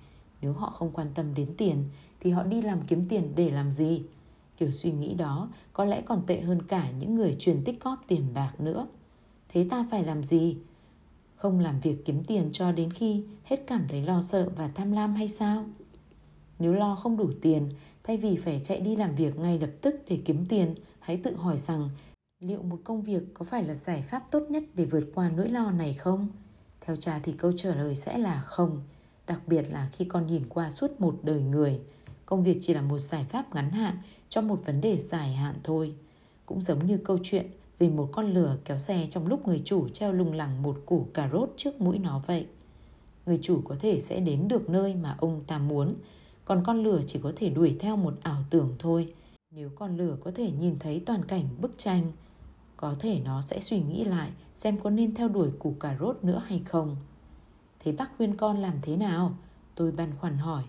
Nếu 0.41 0.53
họ 0.53 0.69
không 0.69 0.91
quan 0.91 1.07
tâm 1.15 1.33
đến 1.33 1.47
tiền 1.57 1.83
thì 2.19 2.31
họ 2.31 2.43
đi 2.43 2.61
làm 2.61 2.81
kiếm 2.87 3.03
tiền 3.09 3.31
để 3.35 3.51
làm 3.51 3.71
gì? 3.71 4.03
Kiểu 4.57 4.71
suy 4.71 4.91
nghĩ 4.91 5.13
đó 5.13 5.49
có 5.73 5.85
lẽ 5.85 6.01
còn 6.01 6.23
tệ 6.27 6.41
hơn 6.41 6.61
cả 6.61 6.91
những 6.91 7.15
người 7.15 7.33
truyền 7.33 7.63
tích 7.63 7.79
cóp 7.79 7.99
tiền 8.07 8.23
bạc 8.33 8.51
nữa. 8.59 8.87
Thế 9.49 9.67
ta 9.69 9.85
phải 9.91 10.03
làm 10.03 10.23
gì? 10.23 10.57
Không 11.35 11.59
làm 11.59 11.79
việc 11.79 12.05
kiếm 12.05 12.23
tiền 12.23 12.49
cho 12.51 12.71
đến 12.71 12.93
khi 12.93 13.23
hết 13.43 13.63
cảm 13.67 13.85
thấy 13.89 14.01
lo 14.01 14.21
sợ 14.21 14.49
và 14.55 14.67
tham 14.67 14.91
lam 14.91 15.15
hay 15.15 15.27
sao? 15.27 15.65
Nếu 16.59 16.73
lo 16.73 16.95
không 16.95 17.17
đủ 17.17 17.31
tiền, 17.41 17.69
thay 18.03 18.17
vì 18.17 18.37
phải 18.37 18.59
chạy 18.63 18.79
đi 18.79 18.95
làm 18.95 19.15
việc 19.15 19.39
ngay 19.39 19.59
lập 19.59 19.71
tức 19.81 19.95
để 20.07 20.19
kiếm 20.25 20.45
tiền, 20.49 20.75
hãy 20.99 21.17
tự 21.17 21.35
hỏi 21.35 21.57
rằng 21.57 21.89
liệu 22.39 22.61
một 22.61 22.79
công 22.83 23.01
việc 23.01 23.23
có 23.33 23.45
phải 23.45 23.63
là 23.63 23.73
giải 23.73 24.01
pháp 24.01 24.31
tốt 24.31 24.43
nhất 24.49 24.63
để 24.73 24.85
vượt 24.85 25.11
qua 25.15 25.29
nỗi 25.29 25.49
lo 25.49 25.71
này 25.71 25.93
không? 25.93 26.27
Theo 26.85 26.95
cha 26.95 27.19
thì 27.23 27.31
câu 27.31 27.51
trả 27.51 27.75
lời 27.75 27.95
sẽ 27.95 28.17
là 28.17 28.41
không, 28.41 28.81
đặc 29.27 29.41
biệt 29.47 29.65
là 29.69 29.89
khi 29.91 30.05
con 30.05 30.27
nhìn 30.27 30.43
qua 30.49 30.69
suốt 30.69 31.01
một 31.01 31.19
đời 31.23 31.41
người. 31.41 31.81
Công 32.25 32.43
việc 32.43 32.57
chỉ 32.61 32.73
là 32.73 32.81
một 32.81 32.97
giải 32.97 33.25
pháp 33.29 33.55
ngắn 33.55 33.71
hạn 33.71 33.97
cho 34.29 34.41
một 34.41 34.61
vấn 34.65 34.81
đề 34.81 34.97
dài 34.97 35.33
hạn 35.33 35.55
thôi. 35.63 35.93
Cũng 36.45 36.61
giống 36.61 36.85
như 36.85 36.97
câu 36.97 37.17
chuyện 37.23 37.45
về 37.79 37.89
một 37.89 38.09
con 38.11 38.33
lừa 38.33 38.57
kéo 38.65 38.79
xe 38.79 39.07
trong 39.09 39.27
lúc 39.27 39.47
người 39.47 39.61
chủ 39.65 39.89
treo 39.89 40.13
lung 40.13 40.33
lẳng 40.33 40.61
một 40.61 40.77
củ 40.85 41.07
cà 41.13 41.29
rốt 41.33 41.49
trước 41.55 41.81
mũi 41.81 41.97
nó 41.97 42.21
vậy. 42.27 42.47
Người 43.25 43.39
chủ 43.41 43.61
có 43.65 43.75
thể 43.79 43.99
sẽ 43.99 44.19
đến 44.19 44.47
được 44.47 44.69
nơi 44.69 44.95
mà 44.95 45.15
ông 45.19 45.43
ta 45.47 45.57
muốn, 45.57 45.93
còn 46.45 46.63
con 46.65 46.83
lừa 46.83 47.01
chỉ 47.07 47.19
có 47.23 47.31
thể 47.35 47.49
đuổi 47.49 47.75
theo 47.79 47.97
một 47.97 48.13
ảo 48.21 48.43
tưởng 48.49 48.75
thôi. 48.79 49.13
Nếu 49.51 49.69
con 49.75 49.97
lửa 49.97 50.17
có 50.23 50.31
thể 50.35 50.51
nhìn 50.51 50.79
thấy 50.79 51.03
toàn 51.05 51.25
cảnh 51.25 51.49
bức 51.61 51.71
tranh, 51.77 52.11
có 52.81 52.95
thể 52.99 53.19
nó 53.19 53.41
sẽ 53.41 53.59
suy 53.59 53.81
nghĩ 53.81 54.03
lại 54.03 54.29
xem 54.55 54.77
có 54.83 54.89
nên 54.89 55.15
theo 55.15 55.29
đuổi 55.29 55.51
củ 55.59 55.75
cà 55.79 55.97
rốt 55.99 56.23
nữa 56.23 56.41
hay 56.45 56.61
không. 56.65 56.95
Thế 57.79 57.91
bác 57.91 58.17
khuyên 58.17 58.37
con 58.37 58.57
làm 58.57 58.75
thế 58.81 58.97
nào? 58.97 59.33
Tôi 59.75 59.91
băn 59.91 60.11
khoăn 60.19 60.37
hỏi. 60.37 60.63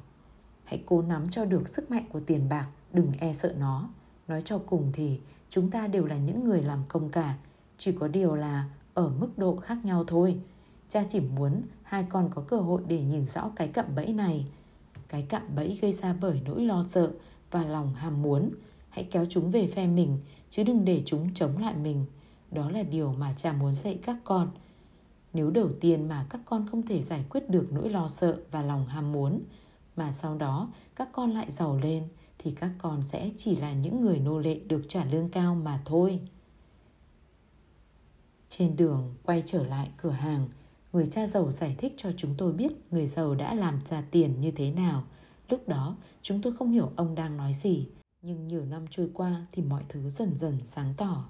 Hãy 0.64 0.83
cố 0.87 1.03
nắm 1.03 1.31
cho 1.31 1.44
được 1.44 1.68
sức 1.68 1.90
mạnh 1.90 2.05
của 2.12 2.20
tiền 2.20 2.48
bạc, 2.48 2.68
đừng 2.92 3.12
e 3.18 3.33
sợ 3.33 3.55
nó. 3.59 3.88
Nói 4.29 4.42
cho 4.44 4.59
cùng 4.59 4.90
thì 4.92 5.20
chúng 5.48 5.70
ta 5.70 5.87
đều 5.87 6.07
là 6.07 6.16
những 6.16 6.44
người 6.44 6.62
làm 6.62 6.83
công 6.88 7.09
cả, 7.09 7.35
chỉ 7.77 7.92
có 7.92 8.09
điều 8.09 8.35
là 8.35 8.68
ở 8.94 9.09
mức 9.09 9.38
độ 9.38 9.57
khác 9.57 9.79
nhau 9.85 10.05
thôi. 10.07 10.40
Cha 10.88 11.05
chỉ 11.09 11.20
muốn 11.20 11.62
hai 11.83 12.07
con 12.09 12.31
có 12.35 12.42
cơ 12.42 12.57
hội 12.57 12.83
để 12.87 13.03
nhìn 13.03 13.25
rõ 13.25 13.51
cái 13.57 13.68
cạm 13.68 13.87
bẫy 13.94 14.12
này. 14.12 14.46
Cái 15.09 15.27
cạm 15.29 15.42
bẫy 15.57 15.79
gây 15.83 15.92
ra 15.92 16.14
bởi 16.20 16.42
nỗi 16.44 16.64
lo 16.64 16.83
sợ 16.83 17.12
và 17.51 17.64
lòng 17.64 17.94
ham 17.94 18.22
muốn. 18.22 18.51
Hãy 18.92 19.05
kéo 19.05 19.26
chúng 19.31 19.50
về 19.50 19.66
phe 19.66 19.87
mình, 19.87 20.18
chứ 20.50 20.62
đừng 20.64 20.85
để 20.85 21.02
chúng 21.07 21.35
chống 21.35 21.59
lại 21.59 21.74
mình. 21.76 22.07
Đó 22.50 22.70
là 22.70 22.83
điều 22.83 23.12
mà 23.12 23.35
cha 23.37 23.52
muốn 23.52 23.74
dạy 23.74 23.98
các 24.02 24.16
con. 24.24 24.50
Nếu 25.33 25.50
đầu 25.50 25.68
tiên 25.81 26.09
mà 26.09 26.26
các 26.31 26.40
con 26.44 26.66
không 26.70 26.87
thể 26.87 27.02
giải 27.02 27.24
quyết 27.31 27.50
được 27.50 27.68
nỗi 27.72 27.90
lo 27.90 28.09
sợ 28.09 28.40
và 28.50 28.62
lòng 28.62 28.87
ham 28.87 29.12
muốn, 29.12 29.40
mà 29.96 30.12
sau 30.12 30.37
đó 30.37 30.72
các 30.96 31.09
con 31.12 31.31
lại 31.31 31.50
giàu 31.50 31.78
lên, 31.83 32.09
thì 32.38 32.50
các 32.50 32.70
con 32.78 33.02
sẽ 33.02 33.31
chỉ 33.37 33.57
là 33.57 33.72
những 33.72 34.00
người 34.00 34.18
nô 34.18 34.38
lệ 34.38 34.61
được 34.66 34.83
trả 34.88 35.05
lương 35.05 35.28
cao 35.28 35.55
mà 35.55 35.83
thôi. 35.85 36.20
Trên 38.48 38.76
đường 38.76 39.14
quay 39.22 39.42
trở 39.46 39.64
lại 39.64 39.90
cửa 39.96 40.11
hàng, 40.11 40.48
người 40.92 41.07
cha 41.07 41.26
giàu 41.26 41.50
giải 41.50 41.74
thích 41.78 41.94
cho 41.96 42.12
chúng 42.16 42.35
tôi 42.38 42.52
biết 42.52 42.72
người 42.90 43.07
giàu 43.07 43.35
đã 43.35 43.55
làm 43.55 43.78
ra 43.90 44.02
tiền 44.11 44.40
như 44.40 44.50
thế 44.50 44.70
nào. 44.70 45.05
Lúc 45.48 45.68
đó, 45.68 45.96
chúng 46.22 46.42
tôi 46.42 46.52
không 46.59 46.72
hiểu 46.72 46.92
ông 46.96 47.14
đang 47.14 47.37
nói 47.37 47.52
gì, 47.52 47.88
nhưng 48.22 48.48
nhiều 48.48 48.64
năm 48.64 48.85
trôi 48.90 49.11
qua 49.14 49.46
thì 49.52 49.62
mọi 49.62 49.82
thứ 49.88 50.08
dần 50.08 50.38
dần 50.38 50.58
sáng 50.64 50.94
tỏ. 50.96 51.24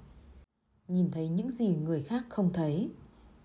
Nhìn 0.87 1.11
thấy 1.11 1.27
những 1.27 1.51
gì 1.51 1.75
người 1.75 2.01
khác 2.01 2.23
không 2.29 2.53
thấy. 2.53 2.89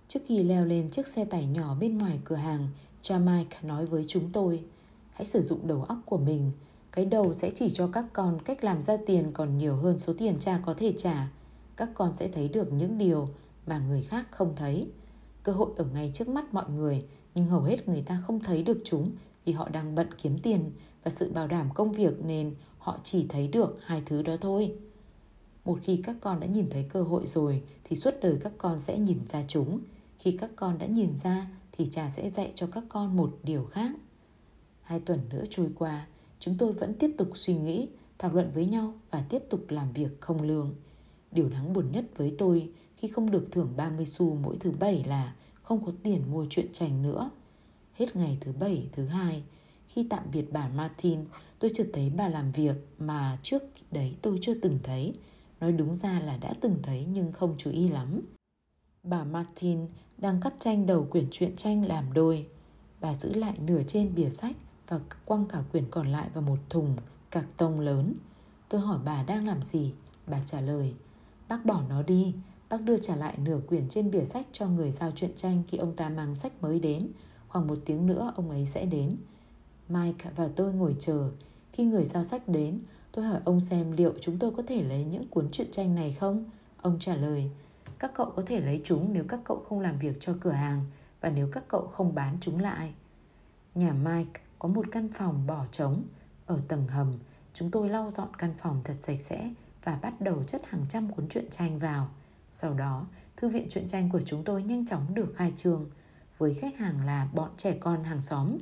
Trước 0.09 0.21
khi 0.27 0.43
leo 0.43 0.65
lên 0.65 0.91
chiếc 0.91 1.07
xe 1.07 1.25
tải 1.25 1.47
nhỏ 1.47 1.75
bên 1.81 1.99
ngoài 1.99 2.21
cửa 2.25 2.37
hàng, 2.37 2.69
cha 3.01 3.19
Mike 3.19 3.59
nói 3.63 3.87
với 3.87 4.05
chúng 4.09 4.31
tôi, 4.33 4.65
hãy 5.13 5.25
sử 5.25 5.43
dụng 5.43 5.67
đầu 5.67 5.83
óc 5.83 5.99
của 6.07 6.19
mình. 6.19 6.53
Cái 6.93 7.05
đầu 7.05 7.33
sẽ 7.33 7.51
chỉ 7.55 7.71
cho 7.71 7.89
các 7.93 8.05
con 8.13 8.39
cách 8.45 8.65
làm 8.65 8.83
ra 8.83 8.97
tiền 9.07 9.33
còn 9.33 9.59
nhiều 9.59 9.77
hơn 9.77 9.99
số 9.99 10.13
tiền 10.19 10.39
cha 10.39 10.61
có 10.67 10.75
thể 10.75 10.93
trả. 10.97 11.31
Các 11.77 11.91
con 11.95 12.15
sẽ 12.15 12.29
thấy 12.29 12.49
được 12.49 12.73
những 12.73 12.99
điều 12.99 13.27
mà 13.67 13.79
người 13.79 14.03
khác 14.03 14.27
không 14.31 14.53
thấy. 14.57 14.87
Cơ 15.43 15.53
hội 15.53 15.71
ở 15.77 15.85
ngay 15.85 16.11
trước 16.15 16.29
mắt 16.29 16.55
mọi 16.55 16.71
người, 16.71 17.05
nhưng 17.35 17.47
hầu 17.47 17.61
hết 17.61 17.89
người 17.89 18.03
ta 18.03 18.23
không 18.27 18.41
thấy 18.41 18.63
được 18.63 18.79
chúng 18.85 19.11
vì 19.45 19.53
họ 19.53 19.69
đang 19.69 19.95
bận 19.95 20.07
kiếm 20.23 20.39
tiền 20.39 20.71
và 21.05 21.11
sự 21.11 21.33
bảo 21.33 21.47
đảm 21.47 21.69
công 21.75 21.93
việc 21.93 22.25
nên 22.25 22.55
họ 22.89 22.99
chỉ 23.03 23.27
thấy 23.29 23.49
được 23.49 23.79
hai 23.85 24.03
thứ 24.07 24.23
đó 24.23 24.37
thôi. 24.41 24.73
Một 25.65 25.79
khi 25.83 25.97
các 25.97 26.17
con 26.21 26.41
đã 26.41 26.47
nhìn 26.47 26.71
thấy 26.71 26.83
cơ 26.83 27.03
hội 27.03 27.27
rồi 27.27 27.63
thì 27.85 27.97
suốt 27.97 28.15
đời 28.23 28.39
các 28.41 28.53
con 28.59 28.81
sẽ 28.81 28.99
nhìn 28.99 29.19
ra 29.29 29.45
chúng. 29.49 29.81
Khi 30.19 30.33
các 30.33 30.51
con 30.57 30.79
đã 30.79 30.87
nhìn 30.87 31.11
ra 31.23 31.47
thì 31.73 31.87
cha 31.91 32.11
sẽ 32.11 32.31
dạy 32.31 32.53
cho 32.55 32.67
các 32.67 32.85
con 32.89 33.17
một 33.17 33.39
điều 33.43 33.65
khác. 33.65 33.91
Hai 34.83 35.01
tuần 35.01 35.21
nữa 35.31 35.45
trôi 35.51 35.71
qua, 35.79 36.07
chúng 36.41 36.55
tôi 36.59 36.73
vẫn 36.73 36.95
tiếp 36.95 37.11
tục 37.19 37.31
suy 37.35 37.55
nghĩ, 37.55 37.89
thảo 38.19 38.33
luận 38.33 38.51
với 38.55 38.67
nhau 38.67 38.95
và 39.11 39.25
tiếp 39.29 39.43
tục 39.51 39.61
làm 39.69 39.93
việc 39.93 40.21
không 40.21 40.43
lương. 40.43 40.75
Điều 41.33 41.49
đáng 41.49 41.73
buồn 41.73 41.93
nhất 41.93 42.05
với 42.17 42.35
tôi 42.39 42.71
khi 42.97 43.09
không 43.09 43.31
được 43.31 43.49
thưởng 43.53 43.73
30 43.77 44.07
xu 44.07 44.35
mỗi 44.35 44.57
thứ 44.61 44.71
bảy 44.71 45.05
là 45.05 45.35
không 45.63 45.85
có 45.87 45.93
tiền 46.03 46.23
mua 46.31 46.47
chuyện 46.51 46.67
tranh 46.73 47.03
nữa. 47.03 47.31
Hết 47.95 48.17
ngày 48.17 48.39
thứ 48.41 48.53
bảy, 48.53 48.89
thứ 48.93 49.07
hai, 49.07 49.43
khi 49.89 50.07
tạm 50.11 50.23
biệt 50.33 50.53
bà 50.53 50.69
Martin, 50.69 51.25
tôi 51.59 51.71
chợt 51.75 51.87
thấy 51.93 52.11
bà 52.17 52.29
làm 52.29 52.53
việc 52.53 52.77
mà 52.99 53.39
trước 53.43 53.63
đấy 53.91 54.17
tôi 54.23 54.39
chưa 54.43 54.55
từng 54.55 54.79
thấy. 54.83 55.13
Nói 55.61 55.73
đúng 55.73 55.97
ra 55.97 56.21
là 56.21 56.37
đã 56.37 56.55
từng 56.61 56.77
thấy 56.83 57.07
nhưng 57.13 57.33
không 57.33 57.55
chú 57.59 57.71
ý 57.71 57.89
lắm. 57.89 58.21
Bà 59.03 59.25
Martin 59.25 59.81
đang 60.19 60.41
cắt 60.41 60.55
tranh 60.59 60.87
đầu 60.87 61.07
quyển 61.11 61.29
truyện 61.31 61.57
tranh 61.57 61.85
làm 61.85 62.13
đôi. 62.13 62.47
Bà 63.01 63.15
giữ 63.15 63.33
lại 63.33 63.55
nửa 63.59 63.83
trên 63.83 64.15
bìa 64.15 64.31
sách 64.31 64.57
và 64.89 65.01
quăng 65.25 65.47
cả 65.47 65.63
quyển 65.73 65.85
còn 65.91 66.09
lại 66.09 66.29
vào 66.35 66.43
một 66.43 66.59
thùng 66.71 66.97
cạc 67.31 67.47
tông 67.57 67.81
lớn. 67.81 68.15
Tôi 68.69 68.81
hỏi 68.81 68.99
bà 69.05 69.23
đang 69.23 69.47
làm 69.47 69.63
gì? 69.63 69.93
Bà 70.27 70.43
trả 70.47 70.61
lời, 70.61 70.95
bác 71.49 71.65
bỏ 71.65 71.83
nó 71.89 72.03
đi, 72.03 72.35
bác 72.69 72.83
đưa 72.83 72.97
trả 72.97 73.17
lại 73.17 73.39
nửa 73.39 73.61
quyển 73.69 73.89
trên 73.89 74.11
bìa 74.11 74.25
sách 74.25 74.47
cho 74.53 74.67
người 74.67 74.93
giao 74.93 75.11
truyện 75.11 75.31
tranh 75.37 75.63
khi 75.69 75.79
ông 75.79 75.97
ta 75.97 76.09
mang 76.09 76.37
sách 76.37 76.63
mới 76.63 76.81
đến. 76.81 77.09
Khoảng 77.49 77.67
một 77.67 77.79
tiếng 77.85 78.07
nữa 78.07 78.33
ông 78.37 78.51
ấy 78.51 78.67
sẽ 78.67 78.87
đến. 78.87 79.17
Mike 79.89 80.31
và 80.37 80.49
tôi 80.57 80.73
ngồi 80.73 80.97
chờ. 80.99 81.31
Khi 81.73 81.85
người 81.85 82.05
giao 82.05 82.25
sách 82.25 82.49
đến, 82.49 82.81
tôi 83.13 83.25
hỏi 83.25 83.41
ông 83.45 83.61
xem 83.61 83.93
liệu 83.93 84.15
chúng 84.21 84.39
tôi 84.39 84.53
có 84.57 84.63
thể 84.67 84.83
lấy 84.83 85.05
những 85.05 85.29
cuốn 85.29 85.51
truyện 85.51 85.71
tranh 85.71 85.95
này 85.95 86.17
không? 86.21 86.45
Ông 86.83 86.99
trả 86.99 87.15
lời, 87.17 87.51
các 87.99 88.11
cậu 88.15 88.33
có 88.37 88.43
thể 88.47 88.61
lấy 88.61 88.81
chúng 88.85 89.13
nếu 89.13 89.25
các 89.29 89.41
cậu 89.45 89.57
không 89.69 89.81
làm 89.81 89.99
việc 89.99 90.17
cho 90.21 90.35
cửa 90.41 90.51
hàng 90.51 90.85
và 91.21 91.31
nếu 91.31 91.49
các 91.53 91.65
cậu 91.69 91.87
không 91.87 92.15
bán 92.15 92.37
chúng 92.41 92.59
lại. 92.59 92.95
Nhà 93.75 93.93
Mike 93.93 94.41
có 94.59 94.69
một 94.69 94.87
căn 94.93 95.09
phòng 95.13 95.47
bỏ 95.47 95.65
trống. 95.71 96.03
Ở 96.47 96.61
tầng 96.69 96.89
hầm, 96.89 97.19
chúng 97.55 97.71
tôi 97.71 97.89
lau 97.89 98.11
dọn 98.11 98.29
căn 98.39 98.55
phòng 98.59 98.81
thật 98.85 98.95
sạch 99.01 99.21
sẽ 99.21 99.55
và 99.85 99.99
bắt 100.03 100.21
đầu 100.21 100.45
chất 100.45 100.63
hàng 100.67 100.85
trăm 100.89 101.11
cuốn 101.11 101.29
truyện 101.29 101.51
tranh 101.51 101.79
vào. 101.79 102.09
Sau 102.53 102.75
đó, 102.75 103.07
thư 103.37 103.49
viện 103.49 103.67
truyện 103.71 103.87
tranh 103.87 104.11
của 104.11 104.21
chúng 104.25 104.45
tôi 104.45 104.63
nhanh 104.63 104.87
chóng 104.87 105.15
được 105.15 105.33
khai 105.37 105.53
trương. 105.57 105.87
Với 106.39 106.55
khách 106.55 106.77
hàng 106.77 107.07
là 107.07 107.29
bọn 107.35 107.51
trẻ 107.57 107.77
con 107.81 108.05
hàng 108.05 108.21
xóm, 108.21 108.59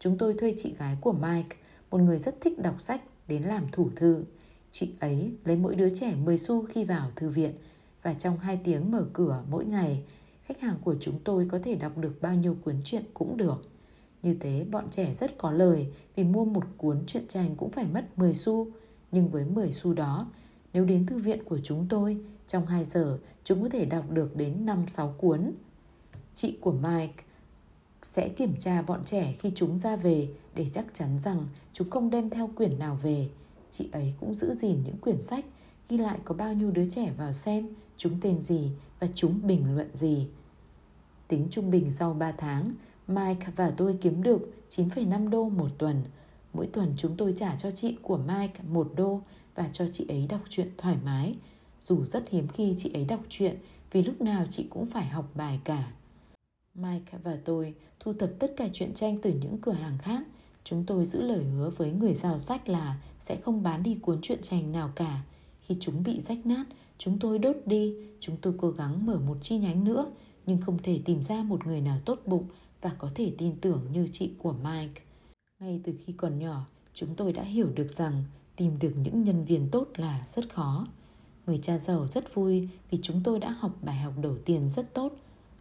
chúng 0.00 0.18
tôi 0.18 0.34
thuê 0.34 0.54
chị 0.56 0.74
gái 0.78 0.96
của 1.00 1.12
Mike, 1.12 1.56
một 1.90 2.00
người 2.00 2.18
rất 2.18 2.40
thích 2.40 2.58
đọc 2.58 2.80
sách, 2.80 3.02
đến 3.28 3.42
làm 3.42 3.66
thủ 3.72 3.90
thư. 3.96 4.24
Chị 4.70 4.92
ấy 5.00 5.32
lấy 5.44 5.56
mỗi 5.56 5.74
đứa 5.74 5.88
trẻ 5.88 6.14
10 6.24 6.38
xu 6.38 6.66
khi 6.66 6.84
vào 6.84 7.10
thư 7.16 7.28
viện 7.28 7.52
và 8.02 8.14
trong 8.14 8.38
2 8.38 8.60
tiếng 8.64 8.90
mở 8.90 9.06
cửa 9.12 9.42
mỗi 9.50 9.64
ngày, 9.64 10.02
khách 10.42 10.60
hàng 10.60 10.76
của 10.84 10.94
chúng 11.00 11.18
tôi 11.24 11.48
có 11.50 11.58
thể 11.62 11.74
đọc 11.74 11.98
được 11.98 12.22
bao 12.22 12.34
nhiêu 12.34 12.56
cuốn 12.64 12.74
truyện 12.84 13.04
cũng 13.14 13.36
được. 13.36 13.68
Như 14.22 14.36
thế 14.40 14.66
bọn 14.70 14.88
trẻ 14.90 15.14
rất 15.14 15.38
có 15.38 15.50
lời 15.50 15.88
vì 16.16 16.24
mua 16.24 16.44
một 16.44 16.64
cuốn 16.76 17.06
truyện 17.06 17.26
tranh 17.26 17.54
cũng 17.54 17.70
phải 17.70 17.86
mất 17.86 18.18
10 18.18 18.34
xu. 18.34 18.66
Nhưng 19.12 19.28
với 19.28 19.44
10 19.44 19.72
xu 19.72 19.94
đó, 19.94 20.26
nếu 20.72 20.84
đến 20.84 21.06
thư 21.06 21.16
viện 21.16 21.44
của 21.44 21.58
chúng 21.58 21.86
tôi, 21.88 22.18
trong 22.46 22.66
2 22.66 22.84
giờ 22.84 23.18
chúng 23.44 23.62
có 23.62 23.68
thể 23.68 23.84
đọc 23.84 24.10
được 24.10 24.36
đến 24.36 24.66
5-6 24.66 25.12
cuốn. 25.12 25.52
Chị 26.34 26.58
của 26.60 26.72
Mike 26.72 27.24
sẽ 28.02 28.28
kiểm 28.28 28.56
tra 28.58 28.82
bọn 28.82 29.04
trẻ 29.04 29.34
khi 29.38 29.50
chúng 29.54 29.78
ra 29.78 29.96
về 29.96 30.28
để 30.54 30.66
chắc 30.72 30.86
chắn 30.94 31.18
rằng 31.18 31.46
chúng 31.72 31.90
không 31.90 32.10
đem 32.10 32.30
theo 32.30 32.50
quyển 32.56 32.78
nào 32.78 32.98
về. 33.02 33.28
Chị 33.70 33.88
ấy 33.92 34.14
cũng 34.20 34.34
giữ 34.34 34.54
gìn 34.54 34.82
những 34.84 34.98
quyển 34.98 35.22
sách, 35.22 35.44
ghi 35.88 35.98
lại 35.98 36.18
có 36.24 36.34
bao 36.34 36.52
nhiêu 36.52 36.70
đứa 36.70 36.84
trẻ 36.84 37.12
vào 37.18 37.32
xem, 37.32 37.68
chúng 37.96 38.20
tên 38.20 38.42
gì 38.42 38.70
và 39.00 39.06
chúng 39.14 39.40
bình 39.46 39.74
luận 39.74 39.90
gì. 39.94 40.28
Tính 41.28 41.46
trung 41.50 41.70
bình 41.70 41.90
sau 41.90 42.14
3 42.14 42.32
tháng, 42.32 42.70
Mike 43.08 43.46
và 43.56 43.70
tôi 43.76 43.98
kiếm 44.00 44.22
được 44.22 44.40
9,5 44.70 45.28
đô 45.28 45.48
một 45.48 45.68
tuần. 45.78 46.02
Mỗi 46.52 46.66
tuần 46.66 46.92
chúng 46.96 47.16
tôi 47.16 47.32
trả 47.36 47.56
cho 47.56 47.70
chị 47.70 47.96
của 48.02 48.18
Mike 48.18 48.60
một 48.68 48.92
đô 48.96 49.20
và 49.54 49.68
cho 49.72 49.86
chị 49.92 50.06
ấy 50.08 50.26
đọc 50.26 50.40
truyện 50.48 50.68
thoải 50.78 50.96
mái. 51.04 51.34
Dù 51.80 52.04
rất 52.04 52.28
hiếm 52.30 52.48
khi 52.48 52.74
chị 52.78 52.92
ấy 52.92 53.04
đọc 53.04 53.20
truyện 53.28 53.56
vì 53.92 54.02
lúc 54.02 54.20
nào 54.20 54.46
chị 54.50 54.66
cũng 54.70 54.86
phải 54.86 55.06
học 55.06 55.30
bài 55.34 55.60
cả. 55.64 55.92
Mike 56.74 57.18
và 57.22 57.38
tôi 57.44 57.74
thu 58.00 58.12
thập 58.12 58.30
tất 58.38 58.52
cả 58.56 58.68
chuyện 58.72 58.94
tranh 58.94 59.18
từ 59.22 59.32
những 59.32 59.58
cửa 59.58 59.72
hàng 59.72 59.98
khác. 59.98 60.22
Chúng 60.64 60.84
tôi 60.86 61.04
giữ 61.04 61.22
lời 61.22 61.44
hứa 61.44 61.70
với 61.70 61.92
người 61.92 62.14
giao 62.14 62.38
sách 62.38 62.68
là 62.68 63.00
sẽ 63.20 63.36
không 63.36 63.62
bán 63.62 63.82
đi 63.82 63.94
cuốn 63.94 64.20
truyện 64.22 64.38
tranh 64.42 64.72
nào 64.72 64.92
cả. 64.96 65.22
Khi 65.62 65.76
chúng 65.80 66.02
bị 66.02 66.20
rách 66.20 66.46
nát, 66.46 66.64
chúng 66.98 67.18
tôi 67.18 67.38
đốt 67.38 67.56
đi. 67.66 67.94
Chúng 68.20 68.36
tôi 68.36 68.54
cố 68.58 68.70
gắng 68.70 69.06
mở 69.06 69.20
một 69.20 69.36
chi 69.40 69.58
nhánh 69.58 69.84
nữa, 69.84 70.06
nhưng 70.46 70.60
không 70.60 70.78
thể 70.82 71.00
tìm 71.04 71.22
ra 71.22 71.42
một 71.42 71.66
người 71.66 71.80
nào 71.80 71.98
tốt 72.04 72.20
bụng 72.26 72.44
và 72.80 72.90
có 72.98 73.10
thể 73.14 73.32
tin 73.38 73.56
tưởng 73.60 73.86
như 73.92 74.08
chị 74.12 74.30
của 74.38 74.52
Mike. 74.52 75.02
Ngay 75.60 75.80
từ 75.84 75.94
khi 76.04 76.12
còn 76.12 76.38
nhỏ, 76.38 76.66
chúng 76.94 77.14
tôi 77.14 77.32
đã 77.32 77.42
hiểu 77.42 77.68
được 77.74 77.96
rằng 77.96 78.24
tìm 78.56 78.78
được 78.78 78.92
những 78.96 79.24
nhân 79.24 79.44
viên 79.44 79.68
tốt 79.70 79.88
là 79.96 80.24
rất 80.26 80.54
khó. 80.54 80.86
Người 81.46 81.58
cha 81.58 81.78
giàu 81.78 82.06
rất 82.06 82.34
vui 82.34 82.68
vì 82.90 82.98
chúng 83.02 83.20
tôi 83.24 83.38
đã 83.38 83.50
học 83.50 83.78
bài 83.82 83.96
học 83.96 84.14
đầu 84.20 84.36
tiên 84.44 84.68
rất 84.68 84.94
tốt, 84.94 85.16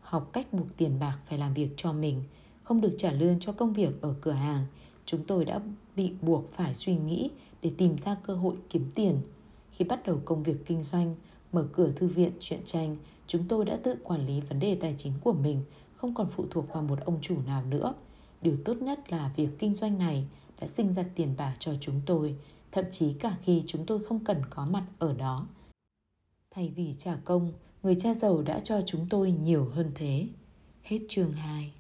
học 0.10 0.30
cách 0.34 0.54
buộc 0.54 0.78
tiền 0.78 1.00
bạc 1.00 1.19
phải 1.26 1.38
làm 1.38 1.54
việc 1.54 1.69
cho 1.78 1.93
mình, 1.93 2.24
không 2.63 2.82
được 2.82 2.95
trả 2.98 3.12
lương 3.12 3.39
cho 3.39 3.52
công 3.52 3.74
việc 3.74 4.02
ở 4.02 4.15
cửa 4.22 4.32
hàng. 4.32 4.65
Chúng 5.06 5.24
tôi 5.24 5.45
đã 5.45 5.62
bị 5.95 6.12
buộc 6.22 6.52
phải 6.54 6.76
suy 6.76 6.98
nghĩ 6.98 7.30
để 7.62 7.72
tìm 7.78 7.98
ra 7.98 8.17
cơ 8.24 8.36
hội 8.36 8.56
kiếm 8.69 8.89
tiền. 8.95 9.22
Khi 9.72 9.86
bắt 9.86 10.06
đầu 10.06 10.22
công 10.26 10.43
việc 10.43 10.65
kinh 10.65 10.84
doanh, 10.84 11.15
mở 11.52 11.67
cửa 11.74 11.91
thư 11.91 12.08
viện 12.08 12.32
truyện 12.39 12.60
tranh, 12.65 12.98
chúng 13.28 13.48
tôi 13.48 13.65
đã 13.65 13.80
tự 13.84 13.95
quản 14.04 14.26
lý 14.26 14.41
vấn 14.41 14.60
đề 14.60 14.76
tài 14.76 14.95
chính 14.98 15.13
của 15.24 15.34
mình, 15.34 15.62
không 15.95 16.15
còn 16.15 16.28
phụ 16.30 16.45
thuộc 16.50 16.74
vào 16.74 16.84
một 16.84 17.00
ông 17.06 17.19
chủ 17.22 17.38
nào 17.48 17.65
nữa. 17.65 17.93
Điều 18.41 18.58
tốt 18.65 18.82
nhất 18.82 19.12
là 19.12 19.32
việc 19.36 19.50
kinh 19.60 19.74
doanh 19.74 19.98
này 19.98 20.28
đã 20.62 20.67
sinh 20.67 20.93
ra 20.93 21.04
tiền 21.15 21.34
bạc 21.38 21.56
cho 21.60 21.74
chúng 21.80 22.02
tôi, 22.06 22.36
thậm 22.72 22.86
chí 22.91 23.13
cả 23.13 23.38
khi 23.41 23.63
chúng 23.67 23.86
tôi 23.86 24.04
không 24.04 24.24
cần 24.24 24.41
có 24.50 24.65
mặt 24.65 24.86
ở 25.00 25.13
đó. 25.13 25.48
Thay 26.52 26.74
vì 26.76 26.93
trả 26.98 27.15
công, 27.15 27.52
người 27.83 27.95
cha 27.95 28.13
giàu 28.13 28.41
đã 28.41 28.59
cho 28.59 28.81
chúng 28.85 29.07
tôi 29.09 29.31
nhiều 29.31 29.65
hơn 29.65 29.91
thế. 29.95 30.27
Hết 30.83 30.99
chương 31.09 31.31
2 31.33 31.73